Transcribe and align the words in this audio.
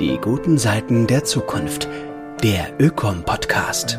Die 0.00 0.16
guten 0.16 0.56
Seiten 0.56 1.06
der 1.06 1.24
Zukunft. 1.24 1.86
Der 2.42 2.72
Ökom-Podcast. 2.80 3.98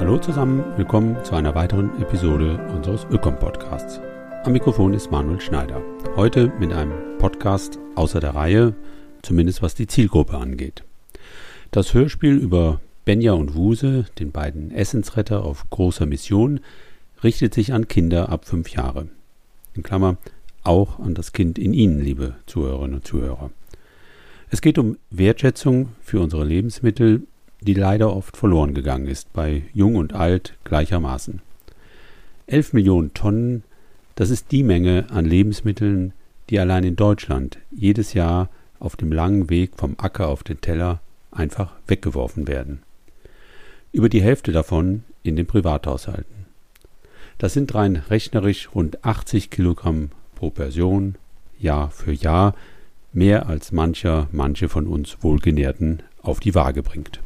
Hallo 0.00 0.18
zusammen, 0.18 0.64
willkommen 0.76 1.16
zu 1.22 1.36
einer 1.36 1.54
weiteren 1.54 2.02
Episode 2.02 2.58
unseres 2.74 3.06
Ökom-Podcasts. 3.12 4.00
Am 4.42 4.54
Mikrofon 4.54 4.92
ist 4.92 5.12
Manuel 5.12 5.40
Schneider. 5.40 5.80
Heute 6.16 6.52
mit 6.58 6.72
einem 6.72 7.16
Podcast 7.18 7.78
außer 7.94 8.18
der 8.18 8.34
Reihe, 8.34 8.74
zumindest 9.22 9.62
was 9.62 9.76
die 9.76 9.86
Zielgruppe 9.86 10.36
angeht. 10.36 10.82
Das 11.70 11.94
Hörspiel 11.94 12.38
über 12.38 12.80
Benja 13.04 13.34
und 13.34 13.54
Wuse, 13.54 14.06
den 14.18 14.32
beiden 14.32 14.72
Essensretter 14.72 15.44
auf 15.44 15.70
großer 15.70 16.06
Mission, 16.06 16.58
richtet 17.22 17.54
sich 17.54 17.72
an 17.72 17.86
Kinder 17.86 18.30
ab 18.30 18.46
fünf 18.46 18.68
Jahre. 18.70 19.06
In 19.74 19.84
Klammer 19.84 20.16
auch 20.64 20.98
an 20.98 21.14
das 21.14 21.32
Kind 21.32 21.56
in 21.56 21.72
Ihnen, 21.72 22.00
liebe 22.00 22.34
Zuhörerinnen 22.46 22.96
und 22.96 23.06
Zuhörer. 23.06 23.52
Es 24.48 24.60
geht 24.60 24.78
um 24.78 24.96
Wertschätzung 25.10 25.88
für 26.00 26.20
unsere 26.20 26.44
Lebensmittel, 26.44 27.22
die 27.60 27.74
leider 27.74 28.14
oft 28.14 28.36
verloren 28.36 28.74
gegangen 28.74 29.08
ist, 29.08 29.32
bei 29.32 29.62
Jung 29.74 29.96
und 29.96 30.12
Alt 30.12 30.54
gleichermaßen. 30.64 31.42
Elf 32.46 32.72
Millionen 32.72 33.12
Tonnen, 33.12 33.64
das 34.14 34.30
ist 34.30 34.52
die 34.52 34.62
Menge 34.62 35.06
an 35.10 35.24
Lebensmitteln, 35.24 36.12
die 36.48 36.60
allein 36.60 36.84
in 36.84 36.94
Deutschland 36.94 37.58
jedes 37.72 38.14
Jahr 38.14 38.48
auf 38.78 38.94
dem 38.94 39.10
langen 39.10 39.50
Weg 39.50 39.72
vom 39.76 39.96
Acker 39.98 40.28
auf 40.28 40.44
den 40.44 40.60
Teller 40.60 41.00
einfach 41.32 41.72
weggeworfen 41.88 42.46
werden. 42.46 42.82
Über 43.90 44.08
die 44.08 44.22
Hälfte 44.22 44.52
davon 44.52 45.02
in 45.24 45.34
den 45.34 45.46
Privathaushalten. 45.46 46.46
Das 47.38 47.52
sind 47.52 47.74
rein 47.74 47.96
rechnerisch 47.96 48.74
rund 48.74 49.04
80 49.04 49.50
Kilogramm 49.50 50.10
pro 50.36 50.50
Person, 50.50 51.16
Jahr 51.58 51.90
für 51.90 52.12
Jahr, 52.12 52.54
mehr 53.16 53.48
als 53.48 53.72
mancher, 53.72 54.28
manche 54.30 54.68
von 54.68 54.86
uns 54.86 55.16
Wohlgenährten 55.22 56.02
auf 56.22 56.38
die 56.38 56.54
Waage 56.54 56.82
bringt. 56.82 57.20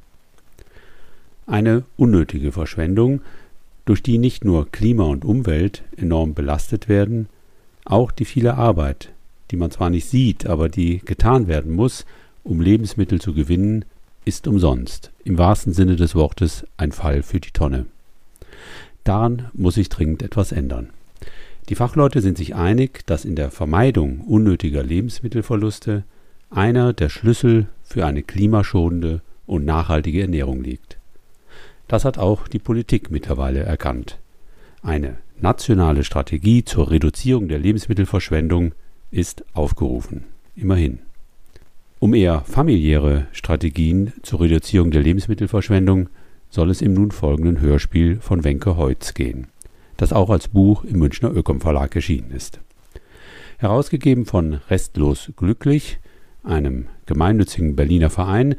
Eine 1.46 1.84
unnötige 1.96 2.52
Verschwendung, 2.52 3.22
durch 3.84 4.02
die 4.02 4.18
nicht 4.18 4.44
nur 4.44 4.70
Klima 4.70 5.04
und 5.04 5.24
Umwelt 5.24 5.82
enorm 5.96 6.34
belastet 6.34 6.88
werden, 6.88 7.28
auch 7.84 8.12
die 8.12 8.24
viele 8.24 8.54
Arbeit, 8.54 9.10
die 9.50 9.56
man 9.56 9.72
zwar 9.72 9.90
nicht 9.90 10.08
sieht, 10.08 10.46
aber 10.46 10.68
die 10.68 10.98
getan 10.98 11.48
werden 11.48 11.72
muss, 11.72 12.06
um 12.44 12.60
Lebensmittel 12.60 13.20
zu 13.20 13.34
gewinnen, 13.34 13.84
ist 14.24 14.46
umsonst, 14.46 15.10
im 15.24 15.38
wahrsten 15.38 15.72
Sinne 15.72 15.96
des 15.96 16.14
Wortes 16.14 16.64
ein 16.76 16.92
Fall 16.92 17.24
für 17.24 17.40
die 17.40 17.50
Tonne. 17.50 17.86
Daran 19.02 19.48
muss 19.54 19.74
sich 19.74 19.88
dringend 19.88 20.22
etwas 20.22 20.52
ändern. 20.52 20.90
Die 21.70 21.76
Fachleute 21.76 22.20
sind 22.20 22.36
sich 22.36 22.56
einig, 22.56 23.06
dass 23.06 23.24
in 23.24 23.36
der 23.36 23.52
Vermeidung 23.52 24.22
unnötiger 24.22 24.82
Lebensmittelverluste 24.82 26.02
einer 26.50 26.92
der 26.92 27.08
Schlüssel 27.08 27.68
für 27.84 28.04
eine 28.04 28.24
klimaschonende 28.24 29.20
und 29.46 29.64
nachhaltige 29.66 30.22
Ernährung 30.22 30.64
liegt. 30.64 30.98
Das 31.86 32.04
hat 32.04 32.18
auch 32.18 32.48
die 32.48 32.58
Politik 32.58 33.12
mittlerweile 33.12 33.60
erkannt. 33.60 34.18
Eine 34.82 35.18
nationale 35.40 36.02
Strategie 36.02 36.64
zur 36.64 36.90
Reduzierung 36.90 37.46
der 37.46 37.60
Lebensmittelverschwendung 37.60 38.72
ist 39.12 39.44
aufgerufen. 39.52 40.24
Immerhin. 40.56 40.98
Um 42.00 42.14
eher 42.14 42.40
familiäre 42.40 43.28
Strategien 43.30 44.12
zur 44.22 44.40
Reduzierung 44.40 44.90
der 44.90 45.02
Lebensmittelverschwendung 45.02 46.08
soll 46.48 46.68
es 46.70 46.82
im 46.82 46.94
nun 46.94 47.12
folgenden 47.12 47.60
Hörspiel 47.60 48.18
von 48.20 48.42
Wenke 48.42 48.76
Heutz 48.76 49.14
gehen 49.14 49.46
das 50.00 50.14
auch 50.14 50.30
als 50.30 50.48
Buch 50.48 50.84
im 50.84 50.98
Münchner 50.98 51.30
Ökom 51.30 51.60
Verlag 51.60 51.94
erschienen 51.94 52.30
ist. 52.30 52.60
Herausgegeben 53.58 54.24
von 54.24 54.54
Restlos 54.70 55.30
Glücklich, 55.36 55.98
einem 56.42 56.86
gemeinnützigen 57.04 57.76
Berliner 57.76 58.08
Verein, 58.08 58.54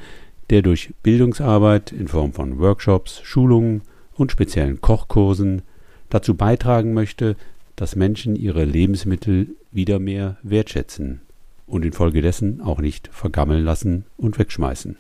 der 0.52 0.62
durch 0.62 0.94
Bildungsarbeit 1.02 1.92
in 1.94 2.08
Form 2.08 2.34
von 2.34 2.60
Workshops, 2.60 3.22
Schulungen 3.24 3.82
und 4.14 4.32
speziellen 4.32 4.82
Kochkursen 4.82 5.64
dazu 6.10 6.36
beitragen 6.36 6.94
möchte, 6.94 7.36
dass 7.76 7.96
Menschen 7.96 8.36
ihre 8.36 8.64
Lebensmittel 8.64 9.56
wieder 9.72 9.98
mehr 9.98 10.38
wertschätzen 10.44 11.22
und 11.66 11.84
infolgedessen 11.84 12.62
auch 12.62 12.80
nicht 12.80 13.10
vergammeln 13.12 13.66
lassen 13.66 14.06
und 14.16 14.38
wegschmeißen. 14.38 14.96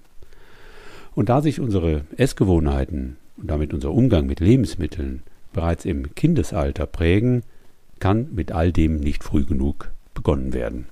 Und 1.13 1.29
da 1.29 1.41
sich 1.43 1.59
unsere 1.59 2.05
Essgewohnheiten 2.17 3.17
und 3.37 3.51
damit 3.51 3.75
unser 3.75 3.91
Umgang 3.91 4.25
mit 4.25 4.39
Lebensmitteln 4.39 5.21
bereits 5.53 5.85
im 5.85 6.15
Kindesalter 6.15 6.85
prägen, 6.85 7.43
kann 7.99 8.27
mit 8.33 8.51
all 8.51 8.71
dem 8.71 8.97
nicht 8.97 9.23
früh 9.23 9.45
genug 9.45 9.91
begonnen 10.13 10.53
werden. 10.53 10.87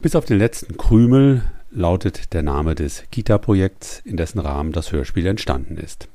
Bis 0.00 0.16
auf 0.16 0.24
den 0.24 0.38
letzten 0.38 0.76
Krümel 0.76 1.42
lautet 1.70 2.32
der 2.34 2.42
Name 2.42 2.74
des 2.74 3.04
Kita-Projekts, 3.10 4.02
in 4.04 4.16
dessen 4.16 4.40
Rahmen 4.40 4.72
das 4.72 4.92
Hörspiel 4.92 5.26
entstanden 5.26 5.76
ist. 5.76 6.08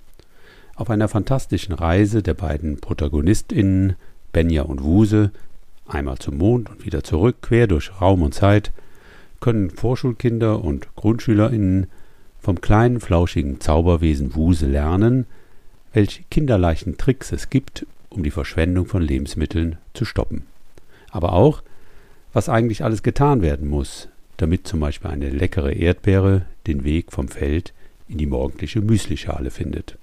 Auf 0.76 0.90
einer 0.90 1.08
fantastischen 1.08 1.74
Reise 1.74 2.22
der 2.22 2.36
beiden 2.36 2.80
ProtagonistInnen, 2.80 3.96
Benja 4.32 4.64
und 4.64 4.84
Wuse, 4.84 5.32
einmal 5.88 6.18
zum 6.20 6.38
Mond 6.38 6.70
und 6.70 6.86
wieder 6.86 7.04
zurück, 7.04 7.38
quer 7.42 7.68
durch 7.68 8.02
Raum 8.02 8.22
und 8.22 8.34
Zeit, 8.34 8.72
können 9.40 9.70
Vorschulkinder 9.70 10.64
und 10.64 10.96
GrundschülerInnen 10.96 11.88
vom 12.40 12.62
kleinen 12.62 13.00
flauschigen 13.00 13.60
Zauberwesen 13.60 14.36
Wuse 14.36 14.68
lernen, 14.68 15.26
welche 15.94 16.24
kinderleichten 16.30 16.98
Tricks 16.98 17.32
es 17.32 17.50
gibt, 17.50 17.86
um 18.10 18.24
die 18.24 18.32
Verschwendung 18.32 18.86
von 18.86 19.02
Lebensmitteln 19.02 19.78
zu 19.94 20.06
stoppen. 20.06 20.44
Aber 21.12 21.34
auch, 21.34 21.64
was 22.34 22.50
eigentlich 22.50 22.84
alles 22.84 23.04
getan 23.04 23.42
werden 23.42 23.68
muss, 23.68 24.10
damit 24.38 24.68
zum 24.68 24.80
Beispiel 24.80 25.10
eine 25.10 25.30
leckere 25.30 25.72
Erdbeere 25.72 26.46
den 26.68 26.84
Weg 26.84 27.12
vom 27.12 27.28
Feld 27.28 27.74
in 28.08 28.18
die 28.18 28.26
morgendliche 28.26 28.82
Müslischale 28.82 29.52
findet. 29.52 29.98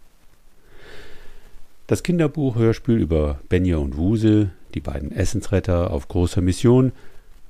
Das 1.87 2.03
Kinderbuch-Hörspiel 2.03 2.97
über 2.97 3.41
Benja 3.49 3.77
und 3.77 3.97
Wuse, 3.97 4.51
die 4.75 4.81
beiden 4.81 5.13
Essensretter 5.13 5.91
auf 5.91 6.09
großer 6.09 6.41
Mission, 6.41 6.93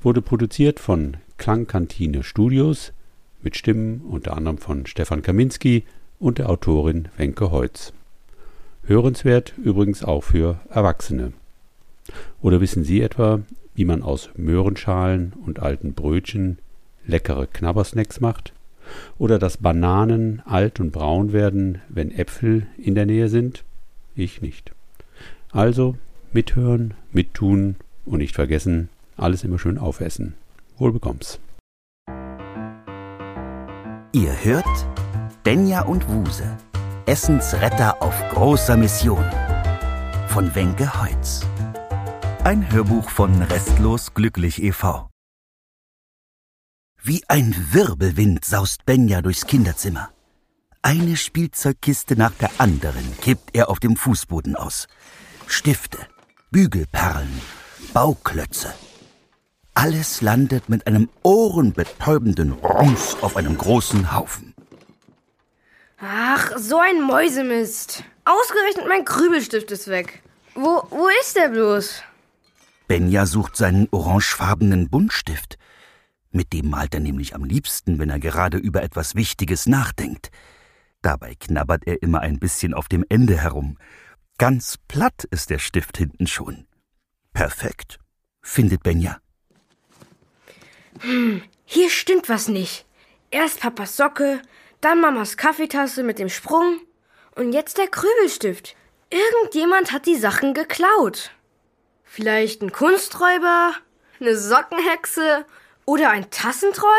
wurde 0.02 0.20
produziert 0.20 0.80
von 0.80 1.16
Klangkantine 1.38 2.22
Studios 2.22 2.92
mit 3.42 3.56
Stimmen 3.56 4.00
unter 4.00 4.36
anderem 4.36 4.58
von 4.58 4.86
Stefan 4.86 5.22
Kaminski 5.22 5.84
und 6.18 6.38
der 6.38 6.50
Autorin 6.50 7.08
Wenke 7.16 7.50
Heutz. 7.50 7.92
Hörenswert 8.86 9.54
übrigens 9.56 10.04
auch 10.04 10.22
für 10.22 10.60
Erwachsene. 10.68 11.32
Oder 12.42 12.60
wissen 12.60 12.84
Sie 12.84 13.00
etwa, 13.00 13.40
wie 13.74 13.86
man 13.86 14.02
aus 14.02 14.28
Möhrenschalen 14.36 15.32
und 15.46 15.60
alten 15.60 15.94
Brötchen 15.94 16.58
leckere 17.06 17.46
Knabbersnacks 17.46 18.20
macht? 18.20 18.52
Oder 19.16 19.38
dass 19.38 19.56
Bananen 19.56 20.42
alt 20.44 20.80
und 20.80 20.92
braun 20.92 21.32
werden, 21.32 21.80
wenn 21.88 22.10
Äpfel 22.10 22.66
in 22.76 22.94
der 22.94 23.06
Nähe 23.06 23.30
sind? 23.30 23.64
Ich 24.14 24.42
nicht. 24.42 24.72
Also 25.50 25.96
mithören, 26.34 26.92
mittun 27.10 27.76
und 28.04 28.18
nicht 28.18 28.34
vergessen, 28.34 28.90
alles 29.16 29.44
immer 29.44 29.58
schön 29.58 29.78
aufessen. 29.78 30.34
Wohl 30.76 30.92
bekomm's. 30.92 31.38
Ihr 34.12 34.44
hört 34.44 34.86
Benja 35.42 35.82
und 35.82 36.06
Wuse 36.06 36.58
Essensretter 37.06 38.00
auf 38.00 38.15
großer 38.31 38.78
Mission 38.78 39.25
von 40.28 40.54
Wenke 40.54 41.03
Heutz. 41.03 41.42
Ein 42.44 42.72
Hörbuch 42.72 43.10
von 43.10 43.42
Restlos 43.42 44.15
Glücklich 44.15 44.62
e.V. 44.62 45.10
Wie 47.03 47.22
ein 47.28 47.54
Wirbelwind 47.72 48.47
saust 48.47 48.87
Benja 48.87 49.20
durchs 49.20 49.47
Kinderzimmer. 49.47 50.09
Eine 50.81 51.19
Spielzeugkiste 51.19 52.16
nach 52.16 52.32
der 52.32 52.50
anderen 52.56 53.04
kippt 53.20 53.54
er 53.54 53.69
auf 53.69 53.81
dem 53.81 53.97
Fußboden 53.97 54.56
aus. 54.56 54.88
Stifte, 55.47 55.98
Bügelperlen, 56.50 57.43
Bauklötze. 57.93 58.72
Alles 59.75 60.23
landet 60.23 60.70
mit 60.70 60.87
einem 60.87 61.11
ohrenbetäubenden 61.23 62.52
Rums 62.52 63.19
auf 63.20 63.37
einem 63.37 63.58
großen 63.58 64.14
Haufen. 64.14 64.53
Ach, 66.06 66.52
so 66.58 66.78
ein 66.78 67.00
Mäusemist. 67.00 68.04
Ausgerechnet 68.26 68.86
mein 68.86 69.06
Krübelstift 69.06 69.70
ist 69.70 69.88
weg. 69.88 70.22
Wo, 70.54 70.82
wo 70.90 71.08
ist 71.22 71.34
der 71.34 71.48
bloß? 71.48 72.02
Benja 72.86 73.24
sucht 73.24 73.56
seinen 73.56 73.88
orangefarbenen 73.90 74.90
Buntstift. 74.90 75.56
Mit 76.30 76.52
dem 76.52 76.68
malt 76.68 76.92
er 76.92 77.00
nämlich 77.00 77.34
am 77.34 77.42
liebsten, 77.42 77.98
wenn 77.98 78.10
er 78.10 78.18
gerade 78.18 78.58
über 78.58 78.82
etwas 78.82 79.14
Wichtiges 79.14 79.64
nachdenkt. 79.64 80.30
Dabei 81.00 81.36
knabbert 81.36 81.86
er 81.86 82.02
immer 82.02 82.20
ein 82.20 82.38
bisschen 82.38 82.74
auf 82.74 82.88
dem 82.88 83.06
Ende 83.08 83.38
herum. 83.38 83.78
Ganz 84.36 84.76
platt 84.88 85.24
ist 85.30 85.48
der 85.48 85.58
Stift 85.58 85.96
hinten 85.96 86.26
schon. 86.26 86.66
Perfekt, 87.32 87.98
findet 88.42 88.82
Benja. 88.82 89.20
Hm, 91.00 91.40
hier 91.64 91.88
stimmt 91.88 92.28
was 92.28 92.48
nicht. 92.48 92.84
Erst 93.30 93.60
Papas 93.60 93.96
Socke, 93.96 94.42
dann 94.84 95.00
Mamas 95.00 95.36
Kaffeetasse 95.36 96.02
mit 96.02 96.19
dem 96.19 96.28
Sprung 96.28 96.78
und 97.36 97.52
jetzt 97.52 97.78
der 97.78 97.88
Krübelstift. 97.88 98.76
Irgendjemand 99.10 99.92
hat 99.92 100.06
die 100.06 100.16
Sachen 100.16 100.52
geklaut. 100.52 101.31
Vielleicht 102.02 102.62
ein 102.62 102.70
Kunsträuber, 102.70 103.72
eine 104.20 104.36
Sockenhexe 104.36 105.46
Oder 105.86 106.10
ein 106.10 106.31
Tassentroll? 106.31 106.90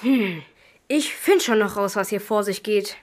Hm, 0.00 0.42
ich 0.88 1.14
find 1.14 1.42
schon 1.42 1.58
noch 1.60 1.76
raus, 1.76 1.94
was 1.94 2.08
hier 2.08 2.20
vor 2.20 2.42
sich 2.42 2.62
geht. 2.62 2.96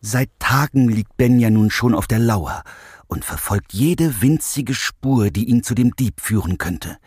Seit 0.00 0.28
Tagen 0.38 0.88
liegt 0.88 1.16
Benja 1.16 1.50
nun 1.50 1.70
schon 1.70 1.94
auf 1.94 2.06
der 2.06 2.18
Lauer 2.18 2.64
und 3.06 3.24
verfolgt 3.24 3.72
jede 3.72 4.20
winzige 4.22 4.74
Spur, 4.74 5.30
die 5.30 5.44
ihn 5.44 5.62
zu 5.62 5.74
dem 5.74 5.94
Dieb 5.94 6.20
führen 6.20 6.58
könnte. 6.58 6.98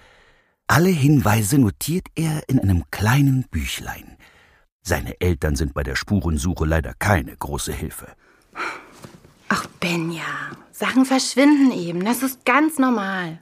Alle 0.68 0.90
Hinweise 0.90 1.58
notiert 1.58 2.08
er 2.16 2.48
in 2.48 2.60
einem 2.60 2.84
kleinen 2.92 3.44
Büchlein. 3.50 4.18
Seine 4.88 5.20
Eltern 5.20 5.58
sind 5.58 5.74
bei 5.74 5.84
der 5.84 5.98
Spurensuche 5.98 6.64
leider 6.64 6.94
keine 6.94 7.36
große 7.36 7.74
Hilfe. 7.74 8.08
Ach, 9.50 9.68
Benja, 9.82 10.24
Sachen 10.72 11.04
verschwinden 11.04 11.74
eben. 11.74 12.06
Das 12.06 12.24
ist 12.24 12.46
ganz 12.46 12.78
normal. 12.80 13.42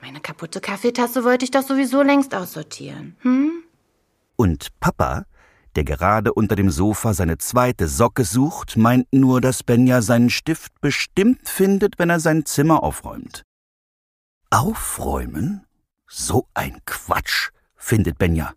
Meine 0.00 0.20
kaputte 0.20 0.60
Kaffeetasse 0.60 1.24
wollte 1.24 1.44
ich 1.44 1.50
doch 1.50 1.64
sowieso 1.64 2.02
längst 2.02 2.32
aussortieren. 2.32 3.16
Hm? 3.22 3.64
Und 4.36 4.68
Papa, 4.78 5.26
der 5.74 5.82
gerade 5.82 6.32
unter 6.32 6.54
dem 6.54 6.70
Sofa 6.70 7.12
seine 7.12 7.38
zweite 7.38 7.88
Socke 7.88 8.24
sucht, 8.24 8.76
meint 8.76 9.12
nur, 9.12 9.40
dass 9.40 9.64
Benja 9.64 10.00
seinen 10.00 10.30
Stift 10.30 10.80
bestimmt 10.80 11.48
findet, 11.48 11.98
wenn 11.98 12.08
er 12.08 12.20
sein 12.20 12.46
Zimmer 12.46 12.84
aufräumt. 12.84 13.42
Aufräumen? 14.50 15.66
So 16.06 16.46
ein 16.54 16.78
Quatsch, 16.86 17.50
findet 17.74 18.16
Benja. 18.16 18.54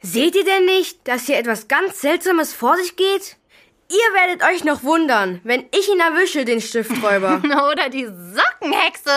Seht 0.00 0.36
ihr 0.36 0.44
denn 0.44 0.64
nicht, 0.64 1.06
dass 1.08 1.26
hier 1.26 1.38
etwas 1.38 1.68
ganz 1.68 2.00
Seltsames 2.00 2.52
vor 2.52 2.76
sich 2.76 2.96
geht? 2.96 3.36
Ihr 3.90 4.14
werdet 4.14 4.44
euch 4.44 4.64
noch 4.64 4.82
wundern, 4.82 5.40
wenn 5.44 5.64
ich 5.72 5.88
ihn 5.88 5.98
erwische, 5.98 6.44
den 6.44 6.60
Stifträuber. 6.60 7.40
Oder 7.72 7.88
die 7.88 8.04
Sockenhexe. 8.04 9.10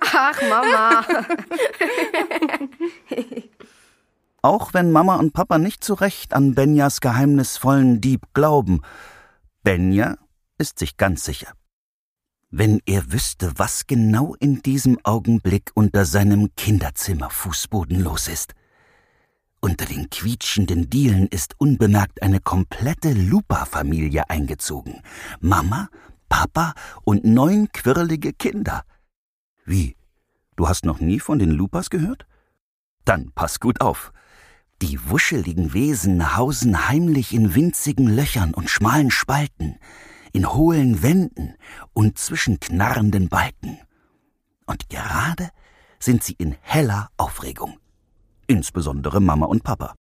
Ach, 0.00 0.42
Mama. 0.42 1.06
Auch 4.42 4.74
wenn 4.74 4.90
Mama 4.90 5.16
und 5.16 5.32
Papa 5.32 5.58
nicht 5.58 5.84
zu 5.84 5.94
Recht 5.94 6.34
an 6.34 6.54
Benjas 6.54 7.00
geheimnisvollen 7.00 8.00
Dieb 8.00 8.22
glauben, 8.34 8.82
Benja 9.62 10.18
ist 10.58 10.78
sich 10.78 10.96
ganz 10.96 11.24
sicher. 11.24 11.52
Wenn 12.58 12.80
er 12.86 13.12
wüsste, 13.12 13.52
was 13.56 13.86
genau 13.86 14.34
in 14.36 14.62
diesem 14.62 14.98
Augenblick 15.04 15.72
unter 15.74 16.06
seinem 16.06 16.56
Kinderzimmerfußboden 16.56 18.00
los 18.00 18.28
ist. 18.28 18.54
Unter 19.60 19.84
den 19.84 20.08
quietschenden 20.08 20.88
Dielen 20.88 21.26
ist 21.26 21.60
unbemerkt 21.60 22.22
eine 22.22 22.40
komplette 22.40 23.12
Lupa-Familie 23.12 24.30
eingezogen. 24.30 25.02
Mama, 25.38 25.90
Papa 26.30 26.72
und 27.04 27.26
neun 27.26 27.70
quirlige 27.72 28.32
Kinder. 28.32 28.84
Wie? 29.66 29.94
Du 30.56 30.66
hast 30.66 30.86
noch 30.86 30.98
nie 30.98 31.20
von 31.20 31.38
den 31.38 31.50
Lupas 31.50 31.90
gehört? 31.90 32.26
Dann 33.04 33.32
pass 33.34 33.60
gut 33.60 33.82
auf. 33.82 34.14
Die 34.80 34.98
wuscheligen 35.10 35.74
Wesen 35.74 36.38
hausen 36.38 36.88
heimlich 36.88 37.34
in 37.34 37.54
winzigen 37.54 38.06
Löchern 38.06 38.54
und 38.54 38.70
schmalen 38.70 39.10
Spalten, 39.10 39.78
in 40.36 40.52
hohlen 40.52 41.02
Wänden 41.02 41.54
und 41.94 42.18
zwischen 42.18 42.60
knarrenden 42.60 43.30
Balken. 43.30 43.80
Und 44.66 44.90
gerade 44.90 45.48
sind 45.98 46.22
sie 46.22 46.34
in 46.36 46.54
heller 46.60 47.08
Aufregung. 47.16 47.78
Insbesondere 48.46 49.20
Mama 49.20 49.46
und 49.46 49.64
Papa. 49.64 49.94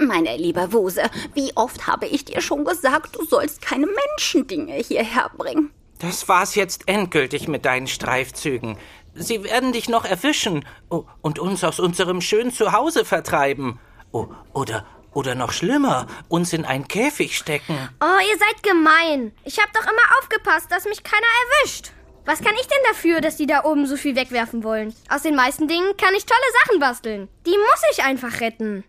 Mein 0.00 0.24
lieber 0.24 0.72
Wuse, 0.72 1.02
wie 1.34 1.54
oft 1.54 1.86
habe 1.86 2.06
ich 2.06 2.24
dir 2.24 2.40
schon 2.40 2.64
gesagt, 2.64 3.16
du 3.16 3.26
sollst 3.26 3.60
keine 3.60 3.86
Menschendinge 3.86 4.72
hierher 4.72 5.30
bringen? 5.36 5.70
Das 5.98 6.26
war's 6.28 6.54
jetzt 6.54 6.88
endgültig 6.88 7.46
mit 7.46 7.66
deinen 7.66 7.88
Streifzügen. 7.88 8.78
Sie 9.14 9.44
werden 9.44 9.72
dich 9.72 9.90
noch 9.90 10.06
erwischen 10.06 10.64
und 10.88 11.38
uns 11.38 11.62
aus 11.62 11.78
unserem 11.78 12.22
schönen 12.22 12.52
Zuhause 12.52 13.04
vertreiben. 13.04 13.80
Oh, 14.12 14.28
oder, 14.54 14.86
oder 15.16 15.34
noch 15.34 15.52
schlimmer, 15.52 16.06
uns 16.28 16.52
in 16.52 16.64
einen 16.64 16.86
Käfig 16.86 17.36
stecken. 17.36 17.76
Oh, 18.00 18.20
ihr 18.30 18.38
seid 18.38 18.62
gemein. 18.62 19.32
Ich 19.44 19.58
hab 19.58 19.72
doch 19.72 19.82
immer 19.82 20.18
aufgepasst, 20.20 20.70
dass 20.70 20.84
mich 20.84 21.02
keiner 21.02 21.26
erwischt. 21.62 21.90
Was 22.26 22.40
kann 22.40 22.54
ich 22.60 22.66
denn 22.66 22.78
dafür, 22.88 23.20
dass 23.20 23.36
die 23.36 23.46
da 23.46 23.64
oben 23.64 23.86
so 23.86 23.96
viel 23.96 24.14
wegwerfen 24.14 24.62
wollen? 24.62 24.94
Aus 25.08 25.22
den 25.22 25.34
meisten 25.34 25.68
Dingen 25.68 25.96
kann 25.96 26.14
ich 26.14 26.26
tolle 26.26 26.38
Sachen 26.62 26.80
basteln. 26.80 27.28
Die 27.46 27.56
muss 27.56 27.82
ich 27.92 28.04
einfach 28.04 28.40
retten. 28.40 28.84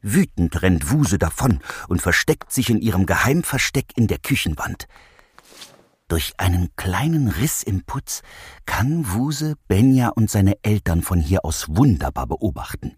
Wütend 0.00 0.62
rennt 0.62 0.90
Wuse 0.90 1.18
davon 1.18 1.60
und 1.88 2.00
versteckt 2.00 2.52
sich 2.52 2.70
in 2.70 2.80
ihrem 2.80 3.04
Geheimversteck 3.04 3.96
in 3.96 4.06
der 4.06 4.18
Küchenwand. 4.18 4.86
Durch 6.06 6.34
einen 6.38 6.70
kleinen 6.76 7.28
Riss 7.28 7.62
im 7.62 7.84
Putz 7.84 8.22
kann 8.64 9.12
Wuse 9.12 9.56
Benja 9.66 10.08
und 10.08 10.30
seine 10.30 10.56
Eltern 10.62 11.02
von 11.02 11.20
hier 11.20 11.44
aus 11.44 11.66
wunderbar 11.68 12.26
beobachten. 12.26 12.96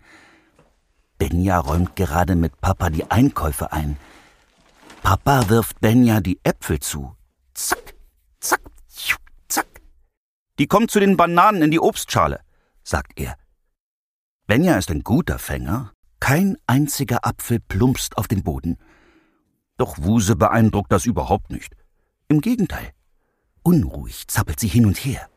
Benja 1.21 1.59
räumt 1.59 1.97
gerade 1.97 2.35
mit 2.35 2.63
Papa 2.63 2.89
die 2.89 3.11
Einkäufe 3.11 3.73
ein. 3.73 3.99
Papa 5.03 5.51
wirft 5.51 5.79
Benja 5.79 6.21
die 6.21 6.41
Äpfel 6.45 6.81
zu. 6.81 7.15
Zack, 7.53 7.95
zack, 8.41 8.63
zack. 9.47 9.67
Die 10.59 10.67
kommt 10.67 10.91
zu 10.91 10.99
den 10.99 11.19
Bananen 11.19 11.61
in 11.61 11.71
die 11.71 11.79
Obstschale, 11.79 12.41
sagt 12.83 13.21
er. 13.21 13.37
Benja 14.47 14.79
ist 14.79 14.91
ein 14.91 15.05
guter 15.05 15.39
Fänger. 15.39 15.93
Kein 16.21 16.57
einziger 16.67 17.27
Apfel 17.27 17.61
plumpst 17.61 18.17
auf 18.17 18.27
den 18.27 18.43
Boden. 18.43 18.79
Doch 19.77 19.99
Wuse 19.99 20.37
beeindruckt 20.37 20.91
das 20.91 21.05
überhaupt 21.05 21.51
nicht. 21.51 21.77
Im 22.29 22.41
Gegenteil. 22.41 22.93
Unruhig 23.63 24.27
zappelt 24.29 24.59
sie 24.59 24.69
hin 24.69 24.87
und 24.87 24.97
her. 24.97 25.29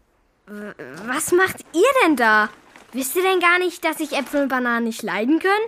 Was 1.08 1.34
macht 1.34 1.66
ihr 1.74 1.92
denn 2.06 2.16
da? 2.16 2.50
Wisst 2.94 3.16
ihr 3.16 3.24
denn 3.24 3.40
gar 3.40 3.60
nicht, 3.60 3.84
dass 3.84 3.98
sich 3.98 4.14
Äpfel 4.14 4.44
und 4.44 4.50
Bananen 4.50 4.86
nicht 4.86 5.02
leiden 5.02 5.40
können? 5.40 5.66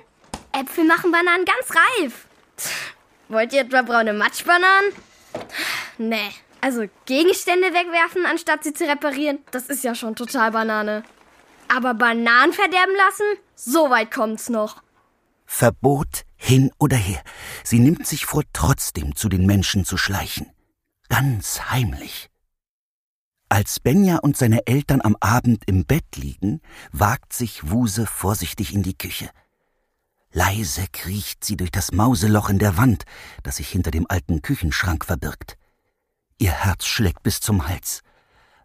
Äpfel 0.54 0.86
machen 0.86 1.12
Bananen 1.12 1.45
ganz 1.45 1.72
reif. 2.00 2.27
Wollt 3.30 3.51
ihr 3.51 3.62
etwa 3.62 3.81
braune 3.81 4.13
Matschbananen? 4.13 4.92
Nee. 5.98 6.31
Also 6.62 6.86
Gegenstände 7.06 7.74
wegwerfen, 7.74 8.25
anstatt 8.25 8.63
sie 8.63 8.74
zu 8.74 8.88
reparieren, 8.88 9.39
das 9.51 9.68
ist 9.68 9.83
ja 9.83 9.94
schon 9.94 10.16
total 10.16 10.51
Banane. 10.51 11.04
Aber 11.68 11.94
Bananen 11.94 12.54
verderben 12.54 12.95
lassen? 12.95 13.25
So 13.56 13.89
weit 13.89 14.12
kommt's 14.12 14.50
noch. 14.50 14.81
Verbot 15.45 16.24
hin 16.36 16.71
oder 16.80 16.98
her. 16.98 17.21
Sie 17.63 17.80
nimmt 17.80 18.07
sich 18.07 18.25
vor, 18.25 18.44
trotzdem 18.54 19.16
zu 19.16 19.30
den 19.30 19.45
Menschen 19.45 19.86
zu 19.86 19.98
schleichen. 19.98 20.51
Ganz 21.10 21.69
heimlich. 21.69 22.30
Als 23.47 23.80
Benja 23.80 24.18
und 24.18 24.38
seine 24.38 24.65
Eltern 24.65 25.01
am 25.01 25.15
Abend 25.19 25.63
im 25.68 25.86
Bett 25.86 26.15
liegen, 26.15 26.62
wagt 26.92 27.33
sich 27.33 27.69
Wuse 27.69 28.07
vorsichtig 28.07 28.73
in 28.73 28.83
die 28.83 28.97
Küche. 28.97 29.30
Leise 30.31 30.87
kriecht 30.92 31.45
sie 31.45 31.56
durch 31.56 31.71
das 31.71 31.92
Mauseloch 31.92 32.49
in 32.49 32.59
der 32.59 32.78
Wand, 32.78 33.06
das 33.44 33.57
sich 33.57 33.69
hinter 33.69 33.92
dem 33.92 34.06
alten 34.09 34.42
Küchenschrank 34.42 35.06
verbirgt. 35.06 35.57
Ihr 36.37 36.52
Herz 36.52 36.85
schlägt 36.85 37.23
bis 37.23 37.40
zum 37.40 37.68
Hals. 37.68 38.02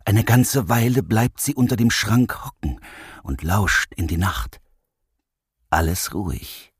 Eine 0.04 0.24
ganze 0.24 0.68
Weile 0.68 1.02
bleibt 1.02 1.40
sie 1.40 1.54
unter 1.54 1.76
dem 1.76 1.90
Schrank 1.90 2.44
hocken 2.44 2.80
und 3.22 3.42
lauscht 3.42 3.92
in 3.94 4.08
die 4.08 4.16
Nacht. 4.16 4.60
Alles 5.68 6.14
ruhig. 6.14 6.72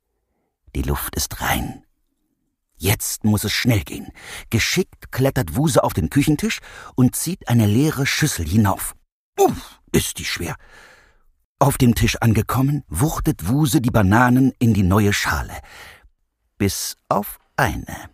Die 0.74 0.82
Luft 0.82 1.14
ist 1.14 1.40
rein. 1.40 1.84
Jetzt 2.82 3.24
muss 3.24 3.44
es 3.44 3.52
schnell 3.52 3.80
gehen. 3.80 4.08
Geschickt 4.48 5.12
klettert 5.12 5.54
Wuse 5.54 5.84
auf 5.84 5.92
den 5.92 6.08
Küchentisch 6.08 6.60
und 6.94 7.14
zieht 7.14 7.46
eine 7.46 7.66
leere 7.66 8.06
Schüssel 8.06 8.48
hinauf. 8.48 8.94
Uff, 9.38 9.78
ist 9.92 10.18
die 10.18 10.24
schwer. 10.24 10.56
Auf 11.58 11.76
dem 11.76 11.94
Tisch 11.94 12.16
angekommen, 12.22 12.82
wuchtet 12.88 13.48
Wuse 13.48 13.82
die 13.82 13.90
Bananen 13.90 14.54
in 14.58 14.72
die 14.72 14.82
neue 14.82 15.12
Schale. 15.12 15.52
Bis 16.56 16.96
auf 17.10 17.38
eine. 17.54 18.08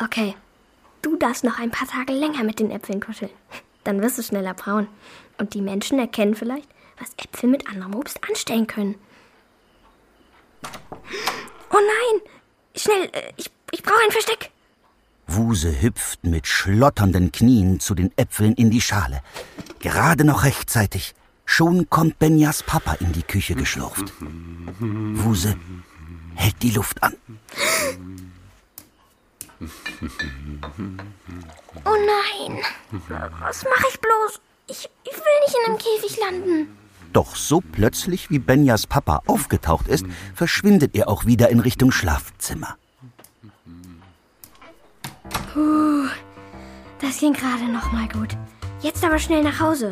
Okay, 0.00 0.36
du 1.02 1.16
darfst 1.16 1.42
noch 1.42 1.58
ein 1.58 1.72
paar 1.72 1.88
Tage 1.88 2.12
länger 2.12 2.44
mit 2.44 2.60
den 2.60 2.70
Äpfeln 2.70 3.00
kuscheln. 3.00 3.32
Dann 3.82 4.00
wirst 4.00 4.18
du 4.18 4.22
schneller 4.22 4.54
braun. 4.54 4.86
Und 5.36 5.52
die 5.54 5.62
Menschen 5.62 5.98
erkennen 5.98 6.36
vielleicht, 6.36 6.68
was 6.96 7.10
Äpfel 7.16 7.50
mit 7.50 7.66
anderem 7.66 7.96
Obst 7.96 8.22
anstellen 8.22 8.68
können. 8.68 8.94
Oh 10.62 11.80
nein! 11.80 12.20
Schnell, 12.76 13.08
äh, 13.12 13.32
ich 13.36 13.53
ich 13.74 13.82
brauche 13.82 14.02
ein 14.04 14.10
Versteck. 14.12 14.50
Wuse 15.26 15.82
hüpft 15.82 16.24
mit 16.24 16.46
schlotternden 16.46 17.32
Knien 17.32 17.80
zu 17.80 17.94
den 17.94 18.12
Äpfeln 18.16 18.54
in 18.54 18.70
die 18.70 18.80
Schale. 18.80 19.20
Gerade 19.80 20.24
noch 20.24 20.44
rechtzeitig. 20.44 21.14
Schon 21.44 21.90
kommt 21.90 22.18
Benjas 22.18 22.62
Papa 22.62 22.94
in 23.00 23.12
die 23.12 23.22
Küche 23.22 23.54
geschlurft. 23.54 24.12
Wuse 24.80 25.56
hält 26.36 26.62
die 26.62 26.70
Luft 26.70 27.02
an. 27.02 27.14
Oh 31.84 31.96
nein! 32.46 32.58
Was 33.40 33.64
mache 33.64 33.86
ich 33.90 34.00
bloß? 34.00 34.40
Ich, 34.68 34.88
ich 35.04 35.12
will 35.12 35.40
nicht 35.44 35.56
in 35.56 35.70
einem 35.70 35.78
Käfig 35.78 36.18
landen. 36.18 36.76
Doch 37.12 37.36
so 37.36 37.60
plötzlich, 37.60 38.30
wie 38.30 38.38
Benjas 38.38 38.86
Papa 38.86 39.22
aufgetaucht 39.26 39.88
ist, 39.88 40.06
verschwindet 40.34 40.94
er 40.94 41.08
auch 41.08 41.26
wieder 41.26 41.48
in 41.50 41.60
Richtung 41.60 41.92
Schlafzimmer. 41.92 42.76
Puh, 45.54 46.08
das 47.00 47.20
ging 47.20 47.32
gerade 47.32 47.70
noch 47.70 47.92
mal 47.92 48.08
gut. 48.08 48.36
Jetzt 48.80 49.04
aber 49.04 49.20
schnell 49.20 49.44
nach 49.44 49.60
Hause. 49.60 49.90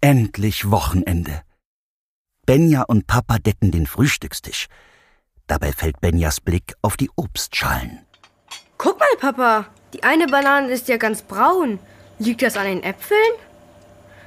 Endlich 0.00 0.70
Wochenende. 0.70 1.42
Benja 2.46 2.82
und 2.82 3.08
Papa 3.08 3.38
decken 3.40 3.72
den 3.72 3.88
Frühstückstisch. 3.88 4.68
Dabei 5.48 5.72
fällt 5.72 6.00
Benjas 6.00 6.40
Blick 6.40 6.74
auf 6.80 6.96
die 6.96 7.10
Obstschalen. 7.16 8.06
Guck 8.78 9.00
mal, 9.00 9.16
Papa, 9.18 9.66
die 9.94 10.04
eine 10.04 10.28
Banane 10.28 10.68
ist 10.68 10.86
ja 10.86 10.96
ganz 10.96 11.22
braun. 11.22 11.80
Liegt 12.20 12.42
das 12.42 12.56
an 12.56 12.66
den 12.66 12.84
Äpfeln? 12.84 13.34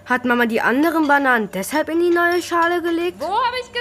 Hat 0.05 0.25
Mama 0.25 0.45
die 0.47 0.59
anderen 0.59 1.07
Bananen 1.07 1.49
deshalb 1.53 1.87
in 1.87 2.01
die 2.01 2.09
neue 2.09 2.41
Schale 2.41 2.81
gelegt? 2.81 3.21
Wo 3.21 3.27
habe 3.27 3.55
ich 3.63 3.71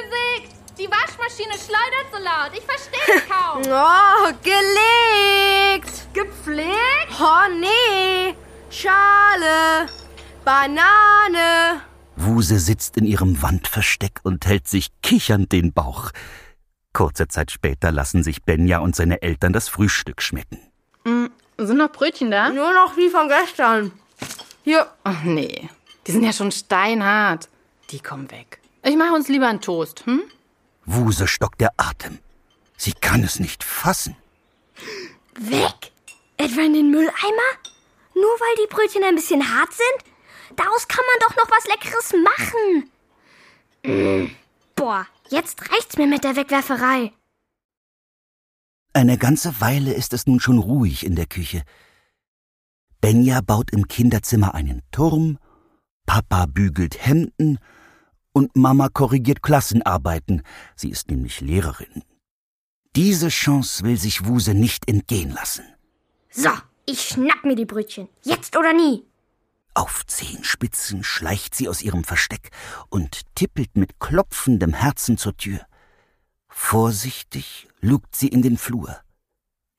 die 0.80 0.88
Waschmaschine 0.90 1.52
schleudert 1.58 2.06
so 2.10 2.18
laut. 2.24 2.52
Ich 2.54 2.64
verstehe 2.64 3.16
es 3.16 3.28
kaum. 3.28 3.60
Oh, 3.66 4.32
gelegt. 4.42 6.08
Gepflegt? 6.14 7.20
Oh, 7.20 7.52
nee. 7.60 8.34
Schale. 8.70 9.90
Banane. 10.42 11.82
Wuse 12.16 12.58
sitzt 12.58 12.96
in 12.96 13.04
ihrem 13.04 13.42
Wandversteck 13.42 14.20
und 14.22 14.46
hält 14.46 14.68
sich 14.68 14.88
kichernd 15.02 15.52
den 15.52 15.74
Bauch. 15.74 16.12
Kurze 16.94 17.28
Zeit 17.28 17.50
später 17.50 17.92
lassen 17.92 18.22
sich 18.22 18.42
Benja 18.44 18.78
und 18.78 18.96
seine 18.96 19.20
Eltern 19.20 19.52
das 19.52 19.68
Frühstück 19.68 20.22
schmecken. 20.22 20.60
Sind 21.58 21.76
noch 21.76 21.92
Brötchen 21.92 22.30
da? 22.30 22.48
Nur 22.48 22.72
noch 22.72 22.96
wie 22.96 23.10
von 23.10 23.28
gestern. 23.28 23.92
Hier. 24.64 24.86
Ach 25.04 25.24
nee, 25.24 25.68
die 26.06 26.12
sind 26.12 26.22
ja 26.22 26.32
schon 26.32 26.50
steinhart. 26.52 27.50
Die 27.90 28.00
kommen 28.00 28.30
weg. 28.30 28.60
Ich 28.82 28.96
mache 28.96 29.12
uns 29.12 29.28
lieber 29.28 29.46
einen 29.46 29.60
Toast, 29.60 30.06
hm? 30.06 30.22
Wuse 30.92 31.26
stockt 31.26 31.60
der 31.60 31.72
Atem. 31.76 32.18
Sie 32.76 32.92
kann 32.92 33.22
es 33.22 33.40
nicht 33.40 33.62
fassen. 33.62 34.16
Weg? 35.34 35.92
Etwa 36.36 36.62
in 36.62 36.72
den 36.72 36.90
Mülleimer? 36.90 37.50
Nur 38.14 38.24
weil 38.40 38.64
die 38.64 38.74
Brötchen 38.74 39.04
ein 39.04 39.14
bisschen 39.14 39.54
hart 39.54 39.72
sind? 39.72 40.12
Daraus 40.56 40.88
kann 40.88 41.04
man 41.06 41.18
doch 41.20 41.36
noch 41.36 41.50
was 41.50 41.66
Leckeres 41.66 42.14
machen. 42.28 42.90
Mm. 43.84 44.30
Boah, 44.74 45.06
jetzt 45.28 45.70
reicht's 45.70 45.96
mir 45.96 46.06
mit 46.06 46.24
der 46.24 46.36
Wegwerferei. 46.36 47.12
Eine 48.92 49.18
ganze 49.18 49.60
Weile 49.60 49.92
ist 49.92 50.12
es 50.12 50.26
nun 50.26 50.40
schon 50.40 50.58
ruhig 50.58 51.06
in 51.06 51.14
der 51.14 51.26
Küche. 51.26 51.62
Benja 53.00 53.40
baut 53.40 53.70
im 53.70 53.86
Kinderzimmer 53.86 54.54
einen 54.54 54.82
Turm, 54.90 55.38
Papa 56.06 56.46
bügelt 56.46 57.06
Hemden 57.06 57.58
und 58.32 58.56
Mama 58.56 58.88
korrigiert 58.88 59.42
Klassenarbeiten. 59.42 60.42
Sie 60.76 60.90
ist 60.90 61.10
nämlich 61.10 61.40
Lehrerin. 61.40 62.02
Diese 62.96 63.28
Chance 63.28 63.84
will 63.84 63.96
sich 63.96 64.26
Wuse 64.26 64.54
nicht 64.54 64.88
entgehen 64.88 65.32
lassen. 65.32 65.64
So, 66.30 66.50
ich 66.86 67.00
schnapp 67.02 67.44
mir 67.44 67.56
die 67.56 67.64
Brötchen. 67.64 68.08
Jetzt 68.22 68.56
oder 68.56 68.72
nie. 68.72 69.04
Auf 69.74 70.04
Zehenspitzen 70.06 71.04
schleicht 71.04 71.54
sie 71.54 71.68
aus 71.68 71.82
ihrem 71.82 72.02
Versteck 72.02 72.50
und 72.88 73.22
tippelt 73.36 73.76
mit 73.76 74.00
klopfendem 74.00 74.72
Herzen 74.74 75.16
zur 75.16 75.36
Tür. 75.36 75.60
Vorsichtig 76.48 77.68
lugt 77.80 78.16
sie 78.16 78.28
in 78.28 78.42
den 78.42 78.58
Flur. 78.58 79.00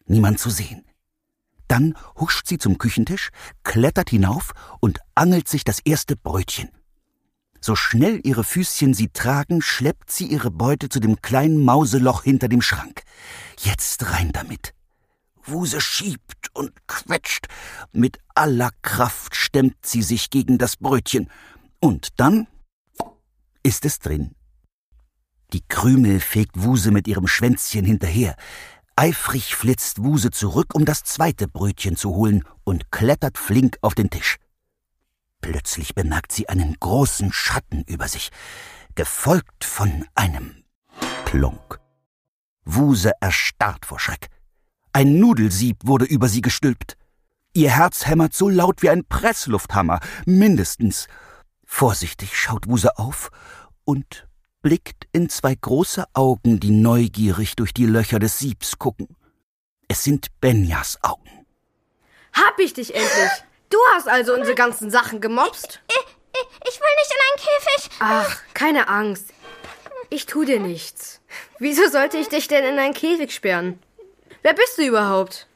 Niemand 0.05 0.39
zu 0.39 0.50
sehen. 0.50 0.86
Dann 1.67 1.96
huscht 2.20 2.48
sie 2.48 2.58
zum 2.58 2.77
Küchentisch, 2.77 3.29
klettert 3.63 4.10
hinauf 4.10 4.53
und 4.79 5.00
angelt 5.15 5.48
sich 5.48 5.63
das 5.63 5.79
erste 5.79 6.15
Brötchen. 6.15 6.70
So 7.63 7.75
schnell 7.75 8.20
ihre 8.24 8.44
Füßchen 8.44 8.96
sie 8.96 9.10
tragen, 9.10 9.62
schleppt 9.62 10.10
sie 10.10 10.25
ihre 10.25 10.50
Beute 10.50 10.89
zu 10.89 11.00
dem 11.00 11.22
kleinen 11.22 11.63
Mauseloch 11.63 12.24
hinter 12.24 12.50
dem 12.50 12.62
Schrank. 12.62 13.03
Jetzt 13.60 14.12
rein 14.12 14.32
damit. 14.32 14.74
Wuse 15.46 15.80
schiebt 15.80 16.50
und 16.53 16.72
quetscht. 16.88 17.48
Mit 17.91 18.18
aller 18.34 18.72
Kraft 18.82 19.36
stemmt 19.36 19.86
sie 19.86 20.01
sich 20.01 20.32
gegen 20.32 20.58
das 20.58 20.75
Brötchen. 20.75 21.30
Und 21.80 22.20
dann 22.20 22.48
ist 23.63 23.86
es 23.86 24.00
drin. 24.00 24.34
Die 25.53 25.63
Krümel 25.68 26.20
fegt 26.20 26.63
Wuse 26.63 26.91
mit 26.91 27.08
ihrem 27.08 27.27
Schwänzchen 27.27 27.86
hinterher. 27.86 28.36
Eifrig 28.96 29.56
flitzt 29.56 30.03
Wuse 30.03 30.32
zurück, 30.32 30.74
um 30.74 30.86
das 30.86 31.03
zweite 31.03 31.48
Brötchen 31.48 31.96
zu 31.96 32.12
holen 32.12 32.44
und 32.63 32.91
klettert 32.91 33.38
flink 33.38 33.77
auf 33.82 33.94
den 33.94 34.10
Tisch. 34.10 34.38
Plötzlich 35.41 35.95
bemerkt 35.95 36.31
sie 36.31 36.48
einen 36.50 36.77
großen 36.79 37.33
Schatten 37.33 37.83
über 37.88 38.07
sich, 38.07 38.29
gefolgt 38.95 39.65
von 39.65 40.05
einem 40.15 40.63
Plunk. 41.25 41.79
Wuse 42.63 43.12
erstarrt 43.19 43.86
vor 43.86 44.00
Schreck. 44.00 44.29
Ein 44.93 45.19
Nudelsieb 45.19 45.77
wurde 45.83 46.05
über 46.05 46.27
sie 46.27 46.41
gestülpt. 46.41 46.95
Ihr 47.53 47.71
Herz 47.71 48.05
hämmert 48.05 48.33
so 48.33 48.50
laut 48.50 48.81
wie 48.81 48.89
ein 48.89 49.05
Presslufthammer, 49.05 50.00
mindestens. 50.25 51.07
Vorsichtig 51.65 52.38
schaut 52.38 52.67
Wuse 52.67 52.98
auf 52.98 53.31
und 53.83 54.27
blickt 54.62 55.07
in 55.12 55.27
zwei 55.29 55.55
große 55.55 56.05
Augen, 56.13 56.60
die 56.60 56.71
neugierig 56.71 57.55
durch 57.55 57.74
die 57.74 57.86
Löcher 57.86 58.19
des 58.19 58.39
Siebs 58.39 58.77
gucken. 58.77 59.07
Es 59.88 60.03
sind 60.03 60.27
Benjas 60.39 61.00
Augen. 61.03 61.45
Hab 62.33 62.60
ich 62.60 62.74
dich 62.74 62.93
endlich. 62.93 63.31
Du 63.72 63.78
hast 63.96 64.08
also 64.08 64.34
unsere 64.34 64.54
ganzen 64.54 64.92
Sachen 64.92 65.22
gemobst? 65.22 65.82
Ich, 65.88 66.18
ich, 66.34 66.74
ich 66.74 66.80
will 66.80 66.96
nicht 66.98 67.12
in 67.12 67.22
einen 67.28 67.38
Käfig. 67.38 67.90
Ach, 68.00 68.42
keine 68.54 68.88
Angst. 68.90 69.34
Ich 70.10 70.25
tu 70.25 70.44
dir 70.44 70.60
nichts. 70.60 71.22
Wieso 71.58 71.88
sollte 71.90 72.18
ich 72.18 72.28
dich 72.28 72.50
denn 72.50 72.66
in 72.66 72.78
einen 72.78 72.94
Käfig 72.94 73.34
sperren? 73.34 73.80
Wer 74.42 74.54
bist 74.54 74.78
du 74.78 74.86
überhaupt? 74.86 75.48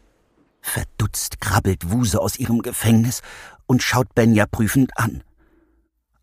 Verdutzt 0.62 1.42
krabbelt 1.42 1.92
Wuse 1.92 2.22
aus 2.22 2.38
ihrem 2.38 2.62
Gefängnis 2.62 3.22
und 3.66 3.84
schaut 3.84 4.16
Benja 4.16 4.46
prüfend 4.46 4.98
an. 4.98 5.24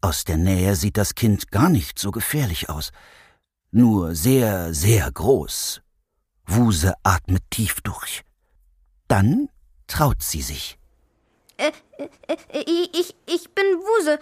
Aus 0.01 0.25
der 0.25 0.39
Nähe 0.39 0.75
sieht 0.75 0.97
das 0.97 1.15
Kind 1.15 1.51
gar 1.51 1.69
nicht 1.69 1.99
so 1.99 2.11
gefährlich 2.11 2.71
aus. 2.71 2.91
Nur 3.71 4.15
sehr, 4.15 4.73
sehr 4.75 5.11
groß. 5.13 5.83
Wuse 6.47 6.95
atmet 7.03 7.43
tief 7.51 7.81
durch. 7.83 8.23
Dann 9.09 9.49
traut 9.87 10.23
sie 10.23 10.43
sich. 10.43 10.79
Äh, 11.63 11.73
äh, 12.29 12.37
äh, 12.59 12.89
ich, 12.93 13.15
ich 13.27 13.51
bin 13.51 13.65
Wuse 13.79 14.19